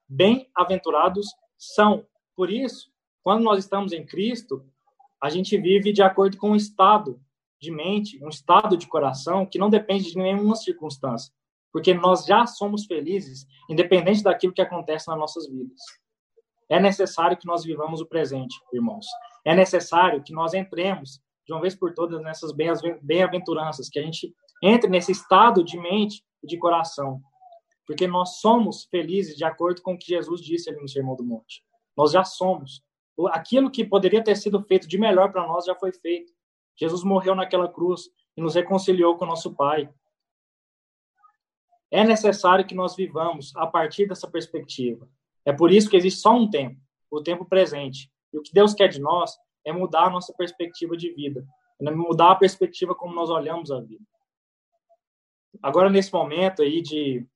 Bem-aventurados 0.07 1.27
são. 1.57 2.05
Por 2.35 2.51
isso, 2.51 2.91
quando 3.23 3.43
nós 3.43 3.59
estamos 3.59 3.93
em 3.93 4.05
Cristo, 4.05 4.65
a 5.21 5.29
gente 5.29 5.57
vive 5.57 5.93
de 5.93 6.01
acordo 6.01 6.37
com 6.37 6.51
um 6.51 6.55
estado 6.55 7.21
de 7.59 7.71
mente, 7.71 8.23
um 8.23 8.29
estado 8.29 8.75
de 8.75 8.87
coração 8.87 9.45
que 9.45 9.57
não 9.57 9.69
depende 9.69 10.11
de 10.11 10.17
nenhuma 10.17 10.55
circunstância 10.55 11.33
porque 11.73 11.93
nós 11.93 12.23
já 12.25 12.45
somos 12.45 12.85
felizes, 12.85 13.47
independente 13.67 14.21
daquilo 14.21 14.53
que 14.53 14.61
acontece 14.61 15.09
nas 15.09 15.17
nossas 15.17 15.49
vidas. 15.49 15.81
É 16.69 16.79
necessário 16.79 17.35
que 17.35 17.47
nós 17.47 17.63
vivamos 17.63 17.99
o 17.99 18.05
presente, 18.05 18.55
irmãos. 18.71 19.07
É 19.43 19.55
necessário 19.55 20.23
que 20.23 20.31
nós 20.31 20.53
entremos 20.53 21.19
de 21.45 21.51
uma 21.51 21.59
vez 21.59 21.75
por 21.75 21.93
todas 21.93 22.21
nessas 22.21 22.53
bem-aventuranças, 23.01 23.89
que 23.89 23.99
a 23.99 24.03
gente 24.03 24.33
entre 24.61 24.89
nesse 24.89 25.11
estado 25.11 25.63
de 25.63 25.77
mente 25.77 26.23
e 26.41 26.47
de 26.47 26.57
coração, 26.57 27.21
porque 27.85 28.07
nós 28.07 28.39
somos 28.39 28.85
felizes 28.85 29.35
de 29.35 29.43
acordo 29.43 29.81
com 29.81 29.93
o 29.93 29.97
que 29.97 30.07
Jesus 30.07 30.39
disse 30.39 30.69
ali 30.69 30.79
no 30.79 30.87
Sermão 30.87 31.17
do 31.17 31.23
Monte. 31.23 31.61
Nós 31.97 32.11
já 32.11 32.23
somos. 32.23 32.81
Aquilo 33.31 33.69
que 33.69 33.83
poderia 33.83 34.23
ter 34.23 34.35
sido 34.37 34.63
feito 34.63 34.87
de 34.87 34.97
melhor 34.97 35.31
para 35.31 35.45
nós 35.45 35.65
já 35.65 35.75
foi 35.75 35.91
feito. 35.91 36.31
Jesus 36.79 37.03
morreu 37.03 37.35
naquela 37.35 37.67
cruz 37.67 38.03
e 38.37 38.41
nos 38.41 38.55
reconciliou 38.55 39.17
com 39.17 39.25
nosso 39.25 39.53
Pai. 39.53 39.89
É 41.93 42.03
necessário 42.03 42.65
que 42.65 42.73
nós 42.73 42.95
vivamos 42.95 43.55
a 43.55 43.67
partir 43.67 44.07
dessa 44.07 44.27
perspectiva. 44.27 45.07
É 45.45 45.53
por 45.53 45.71
isso 45.71 45.87
que 45.87 45.95
existe 45.95 46.21
só 46.21 46.35
um 46.35 46.49
tempo, 46.49 46.81
o 47.11 47.21
tempo 47.21 47.45
presente. 47.45 48.11
E 48.33 48.37
o 48.39 48.41
que 48.41 48.51
Deus 48.51 48.73
quer 48.73 48.87
de 48.87 48.99
nós 48.99 49.37
é 49.63 49.71
mudar 49.71 50.07
a 50.07 50.09
nossa 50.09 50.33
perspectiva 50.33 50.97
de 50.97 51.13
vida, 51.13 51.45
é 51.79 51.91
mudar 51.91 52.31
a 52.31 52.35
perspectiva 52.35 52.95
como 52.95 53.13
nós 53.13 53.29
olhamos 53.29 53.69
a 53.69 53.79
vida. 53.79 54.03
Agora, 55.61 55.87
nesse 55.87 56.11
momento 56.11 56.63
aí 56.63 56.81
de, 56.81 57.27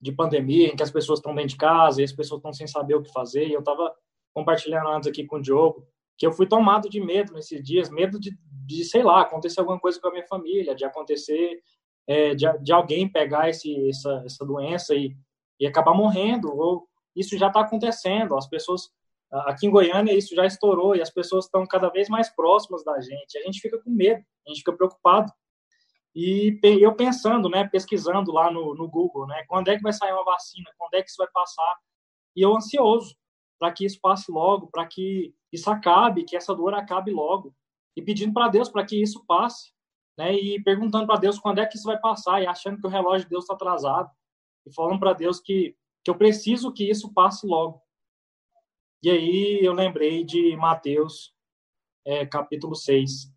de 0.00 0.10
pandemia, 0.10 0.66
em 0.66 0.74
que 0.74 0.82
as 0.82 0.90
pessoas 0.90 1.20
estão 1.20 1.32
dentro 1.32 1.50
de 1.50 1.56
casa 1.56 2.00
e 2.00 2.04
as 2.04 2.12
pessoas 2.12 2.40
estão 2.40 2.52
sem 2.52 2.66
saber 2.66 2.96
o 2.96 3.02
que 3.04 3.12
fazer, 3.12 3.46
e 3.46 3.52
eu 3.52 3.60
estava 3.60 3.94
compartilhando 4.34 4.88
antes 4.88 5.08
aqui 5.08 5.24
com 5.24 5.36
o 5.36 5.40
Diogo, 5.40 5.86
que 6.18 6.26
eu 6.26 6.32
fui 6.32 6.48
tomado 6.48 6.90
de 6.90 7.00
medo 7.00 7.32
nesses 7.34 7.62
dias, 7.62 7.88
medo 7.88 8.18
de, 8.18 8.36
de, 8.66 8.84
sei 8.84 9.04
lá, 9.04 9.20
acontecer 9.20 9.60
alguma 9.60 9.78
coisa 9.78 10.00
com 10.00 10.08
a 10.08 10.12
minha 10.12 10.26
família, 10.26 10.74
de 10.74 10.84
acontecer 10.84 11.62
é, 12.06 12.34
de, 12.34 12.46
de, 12.58 12.72
alguém 12.72 13.10
pegar 13.10 13.48
esse, 13.48 13.88
essa, 13.88 14.22
essa 14.24 14.44
doença 14.44 14.94
e, 14.94 15.16
e 15.58 15.66
acabar 15.66 15.94
morrendo, 15.94 16.54
ou 16.54 16.88
isso 17.14 17.36
já 17.36 17.48
está 17.48 17.60
acontecendo, 17.60 18.36
as 18.36 18.48
pessoas, 18.48 18.90
aqui 19.46 19.66
em 19.66 19.70
Goiânia 19.70 20.12
isso 20.12 20.34
já 20.34 20.46
estourou 20.46 20.96
e 20.96 21.02
as 21.02 21.10
pessoas 21.10 21.44
estão 21.44 21.66
cada 21.66 21.88
vez 21.88 22.08
mais 22.08 22.28
próximas 22.34 22.84
da 22.84 23.00
gente, 23.00 23.38
a 23.38 23.42
gente 23.42 23.60
fica 23.60 23.78
com 23.78 23.90
medo, 23.90 24.22
a 24.46 24.50
gente 24.50 24.58
fica 24.58 24.72
preocupado. 24.72 25.32
E 26.14 26.58
eu 26.62 26.94
pensando, 26.94 27.48
né, 27.48 27.66
pesquisando 27.66 28.32
lá 28.32 28.50
no, 28.50 28.74
no 28.74 28.86
Google, 28.88 29.26
né, 29.26 29.44
quando 29.48 29.68
é 29.68 29.76
que 29.76 29.82
vai 29.82 29.92
sair 29.92 30.12
uma 30.12 30.24
vacina, 30.24 30.70
quando 30.76 30.94
é 30.94 31.02
que 31.02 31.08
isso 31.08 31.16
vai 31.16 31.28
passar, 31.32 31.76
e 32.36 32.42
eu 32.42 32.54
ansioso 32.54 33.14
para 33.58 33.72
que 33.72 33.86
isso 33.86 33.98
passe 34.00 34.30
logo, 34.30 34.66
para 34.66 34.86
que 34.86 35.34
isso 35.50 35.70
acabe, 35.70 36.24
que 36.24 36.36
essa 36.36 36.54
dor 36.54 36.74
acabe 36.74 37.10
logo, 37.12 37.54
e 37.96 38.02
pedindo 38.02 38.32
para 38.32 38.48
Deus 38.48 38.68
para 38.68 38.84
que 38.84 39.00
isso 39.00 39.24
passe, 39.26 39.72
né, 40.16 40.34
e 40.34 40.62
perguntando 40.62 41.06
para 41.06 41.20
Deus 41.20 41.38
quando 41.38 41.58
é 41.58 41.66
que 41.66 41.76
isso 41.76 41.86
vai 41.86 41.98
passar 41.98 42.42
e 42.42 42.46
achando 42.46 42.80
que 42.80 42.86
o 42.86 42.90
relógio 42.90 43.24
de 43.24 43.30
Deus 43.30 43.44
está 43.44 43.54
atrasado 43.54 44.10
e 44.66 44.72
falando 44.72 45.00
para 45.00 45.12
Deus 45.12 45.40
que, 45.40 45.76
que 46.04 46.10
eu 46.10 46.16
preciso 46.16 46.72
que 46.72 46.88
isso 46.88 47.12
passe 47.12 47.46
logo. 47.46 47.82
E 49.02 49.10
aí 49.10 49.60
eu 49.62 49.72
lembrei 49.72 50.24
de 50.24 50.56
Mateus, 50.56 51.34
é, 52.04 52.24
capítulo 52.26 52.74
6, 52.74 53.32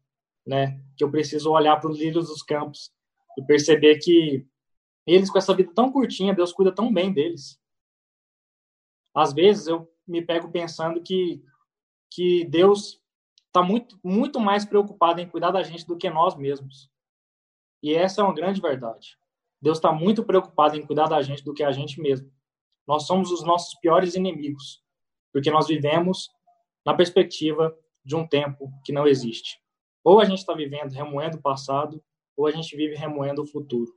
né, 0.45 0.79
que 0.95 1.03
eu 1.03 1.09
preciso 1.09 1.51
olhar 1.51 1.79
para 1.79 1.89
os 1.89 1.97
lírios 1.97 2.27
dos 2.27 2.43
campos 2.43 2.91
e 3.37 3.43
perceber 3.43 3.97
que 3.97 4.45
eles, 5.07 5.29
com 5.29 5.37
essa 5.37 5.55
vida 5.55 5.71
tão 5.73 5.91
curtinha, 5.91 6.33
Deus 6.33 6.51
cuida 6.51 6.73
tão 6.73 6.91
bem 6.91 7.13
deles. 7.13 7.59
Às 9.13 9.33
vezes 9.33 9.67
eu 9.67 9.89
me 10.07 10.21
pego 10.21 10.51
pensando 10.51 11.01
que, 11.01 11.43
que 12.11 12.45
Deus 12.45 13.01
está 13.55 13.63
muito, 13.63 13.97
muito 14.03 14.37
mais 14.37 14.65
preocupado 14.65 15.21
em 15.21 15.29
cuidar 15.29 15.51
da 15.51 15.63
gente 15.63 15.87
do 15.87 15.95
que 15.95 16.09
nós 16.09 16.35
mesmos. 16.35 16.91
E 17.81 17.93
essa 17.93 18.19
é 18.19 18.23
uma 18.23 18.33
grande 18.33 18.59
verdade. 18.59 19.17
Deus 19.61 19.77
está 19.77 19.93
muito 19.93 20.25
preocupado 20.25 20.75
em 20.75 20.85
cuidar 20.85 21.07
da 21.07 21.21
gente 21.21 21.41
do 21.41 21.53
que 21.53 21.63
a 21.63 21.71
gente 21.71 22.01
mesmo. 22.01 22.29
Nós 22.85 23.07
somos 23.07 23.31
os 23.31 23.43
nossos 23.43 23.73
piores 23.79 24.13
inimigos, 24.15 24.83
porque 25.31 25.49
nós 25.49 25.67
vivemos 25.67 26.29
na 26.85 26.93
perspectiva 26.93 27.73
de 28.03 28.15
um 28.15 28.27
tempo 28.27 28.69
que 28.83 28.91
não 28.91 29.07
existe. 29.07 29.61
Ou 30.03 30.19
a 30.19 30.25
gente 30.25 30.39
está 30.39 30.53
vivendo 30.53 30.91
remoendo 30.91 31.37
o 31.37 31.41
passado, 31.41 32.03
ou 32.35 32.47
a 32.47 32.51
gente 32.51 32.75
vive 32.75 32.95
remoendo 32.95 33.41
o 33.41 33.47
futuro. 33.47 33.91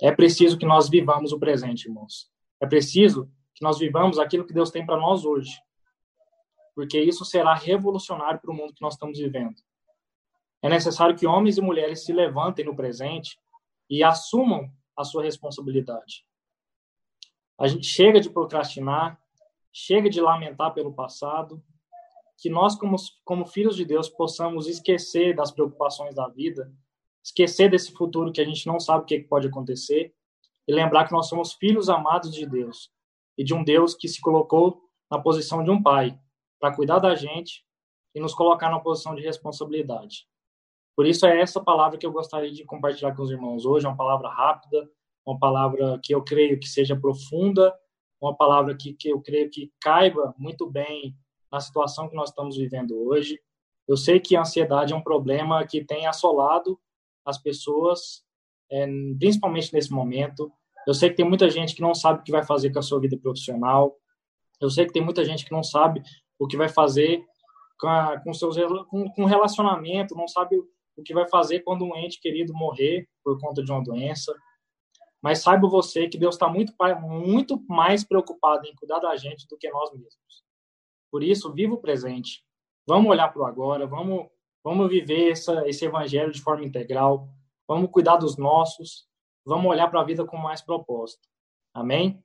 É 0.00 0.12
preciso 0.12 0.56
que 0.56 0.64
nós 0.64 0.88
vivamos 0.88 1.32
o 1.32 1.40
presente, 1.40 1.88
irmãos. 1.88 2.30
É 2.60 2.66
preciso 2.66 3.28
que 3.54 3.64
nós 3.64 3.78
vivamos 3.78 4.18
aquilo 4.18 4.46
que 4.46 4.54
Deus 4.54 4.70
tem 4.70 4.86
para 4.86 4.96
nós 4.96 5.24
hoje 5.24 5.50
porque 6.76 7.00
isso 7.00 7.24
será 7.24 7.54
revolucionário 7.54 8.38
para 8.38 8.50
o 8.50 8.54
mundo 8.54 8.74
que 8.74 8.82
nós 8.82 8.92
estamos 8.92 9.18
vivendo. 9.18 9.56
É 10.62 10.68
necessário 10.68 11.16
que 11.16 11.26
homens 11.26 11.56
e 11.56 11.62
mulheres 11.62 12.04
se 12.04 12.12
levantem 12.12 12.66
no 12.66 12.76
presente 12.76 13.40
e 13.88 14.04
assumam 14.04 14.70
a 14.94 15.02
sua 15.02 15.22
responsabilidade. 15.22 16.26
A 17.58 17.66
gente 17.66 17.86
chega 17.86 18.20
de 18.20 18.28
procrastinar, 18.28 19.18
chega 19.72 20.10
de 20.10 20.20
lamentar 20.20 20.74
pelo 20.74 20.92
passado, 20.92 21.64
que 22.36 22.50
nós, 22.50 22.76
como, 22.76 22.96
como 23.24 23.46
filhos 23.46 23.74
de 23.74 23.86
Deus, 23.86 24.10
possamos 24.10 24.66
esquecer 24.66 25.34
das 25.34 25.50
preocupações 25.50 26.14
da 26.14 26.28
vida, 26.28 26.70
esquecer 27.24 27.70
desse 27.70 27.90
futuro 27.92 28.30
que 28.30 28.40
a 28.42 28.44
gente 28.44 28.66
não 28.66 28.78
sabe 28.78 29.04
o 29.04 29.06
que 29.06 29.20
pode 29.20 29.48
acontecer 29.48 30.14
e 30.68 30.74
lembrar 30.74 31.06
que 31.06 31.12
nós 31.12 31.26
somos 31.26 31.54
filhos 31.54 31.88
amados 31.88 32.34
de 32.34 32.44
Deus 32.44 32.90
e 33.38 33.42
de 33.42 33.54
um 33.54 33.64
Deus 33.64 33.94
que 33.94 34.08
se 34.08 34.20
colocou 34.20 34.82
na 35.10 35.18
posição 35.18 35.64
de 35.64 35.70
um 35.70 35.82
pai 35.82 36.18
para 36.60 36.74
cuidar 36.74 36.98
da 36.98 37.14
gente 37.14 37.64
e 38.14 38.20
nos 38.20 38.34
colocar 38.34 38.70
na 38.70 38.80
posição 38.80 39.14
de 39.14 39.22
responsabilidade. 39.22 40.26
Por 40.96 41.06
isso 41.06 41.26
é 41.26 41.40
essa 41.40 41.62
palavra 41.62 41.98
que 41.98 42.06
eu 42.06 42.12
gostaria 42.12 42.50
de 42.50 42.64
compartilhar 42.64 43.14
com 43.14 43.22
os 43.22 43.30
irmãos 43.30 43.66
hoje, 43.66 43.86
uma 43.86 43.96
palavra 43.96 44.30
rápida, 44.30 44.88
uma 45.26 45.38
palavra 45.38 46.00
que 46.02 46.14
eu 46.14 46.22
creio 46.22 46.58
que 46.58 46.66
seja 46.66 46.96
profunda, 46.96 47.74
uma 48.20 48.34
palavra 48.34 48.74
que, 48.74 48.94
que 48.94 49.08
eu 49.10 49.20
creio 49.20 49.50
que 49.50 49.70
caiba 49.80 50.34
muito 50.38 50.70
bem 50.70 51.14
na 51.52 51.60
situação 51.60 52.08
que 52.08 52.16
nós 52.16 52.30
estamos 52.30 52.56
vivendo 52.56 52.96
hoje. 52.96 53.38
Eu 53.86 53.96
sei 53.96 54.18
que 54.18 54.34
a 54.34 54.40
ansiedade 54.40 54.92
é 54.92 54.96
um 54.96 55.02
problema 55.02 55.64
que 55.66 55.84
tem 55.84 56.06
assolado 56.06 56.78
as 57.24 57.38
pessoas, 57.38 58.24
é, 58.70 58.86
principalmente 59.18 59.72
nesse 59.74 59.92
momento. 59.92 60.50
Eu 60.86 60.94
sei 60.94 61.10
que 61.10 61.16
tem 61.16 61.28
muita 61.28 61.50
gente 61.50 61.74
que 61.74 61.82
não 61.82 61.94
sabe 61.94 62.20
o 62.20 62.22
que 62.22 62.32
vai 62.32 62.44
fazer 62.44 62.72
com 62.72 62.78
a 62.78 62.82
sua 62.82 63.00
vida 63.00 63.18
profissional. 63.18 63.96
Eu 64.60 64.70
sei 64.70 64.86
que 64.86 64.92
tem 64.92 65.04
muita 65.04 65.24
gente 65.24 65.44
que 65.44 65.52
não 65.52 65.62
sabe 65.62 66.02
o 66.38 66.46
que 66.46 66.56
vai 66.56 66.68
fazer 66.68 67.24
com, 67.78 67.88
a, 67.88 68.20
com 68.20 68.32
seus 68.32 68.56
com, 68.88 69.10
com 69.10 69.24
relacionamento, 69.24 70.14
não 70.14 70.28
sabe 70.28 70.56
o 70.96 71.02
que 71.02 71.12
vai 71.12 71.28
fazer 71.28 71.60
quando 71.60 71.84
um 71.84 71.96
ente 71.96 72.20
querido 72.20 72.54
morrer 72.54 73.08
por 73.22 73.38
conta 73.38 73.62
de 73.62 73.70
uma 73.70 73.82
doença. 73.82 74.34
Mas 75.22 75.40
saiba 75.40 75.68
você 75.68 76.08
que 76.08 76.18
Deus 76.18 76.34
está 76.34 76.48
muito, 76.48 76.72
muito 77.00 77.62
mais 77.68 78.04
preocupado 78.04 78.66
em 78.66 78.74
cuidar 78.74 78.98
da 78.98 79.16
gente 79.16 79.46
do 79.48 79.56
que 79.56 79.70
nós 79.70 79.90
mesmos. 79.92 80.44
Por 81.10 81.22
isso, 81.22 81.52
viva 81.52 81.74
o 81.74 81.80
presente. 81.80 82.44
Vamos 82.86 83.10
olhar 83.10 83.28
para 83.28 83.42
o 83.42 83.46
agora, 83.46 83.86
vamos, 83.86 84.28
vamos 84.62 84.88
viver 84.88 85.32
essa, 85.32 85.68
esse 85.68 85.84
evangelho 85.84 86.30
de 86.30 86.40
forma 86.40 86.64
integral, 86.64 87.28
vamos 87.66 87.90
cuidar 87.90 88.16
dos 88.16 88.36
nossos, 88.36 89.08
vamos 89.44 89.66
olhar 89.66 89.88
para 89.90 90.00
a 90.00 90.04
vida 90.04 90.24
com 90.24 90.36
mais 90.36 90.62
propósito. 90.62 91.26
Amém? 91.74 92.22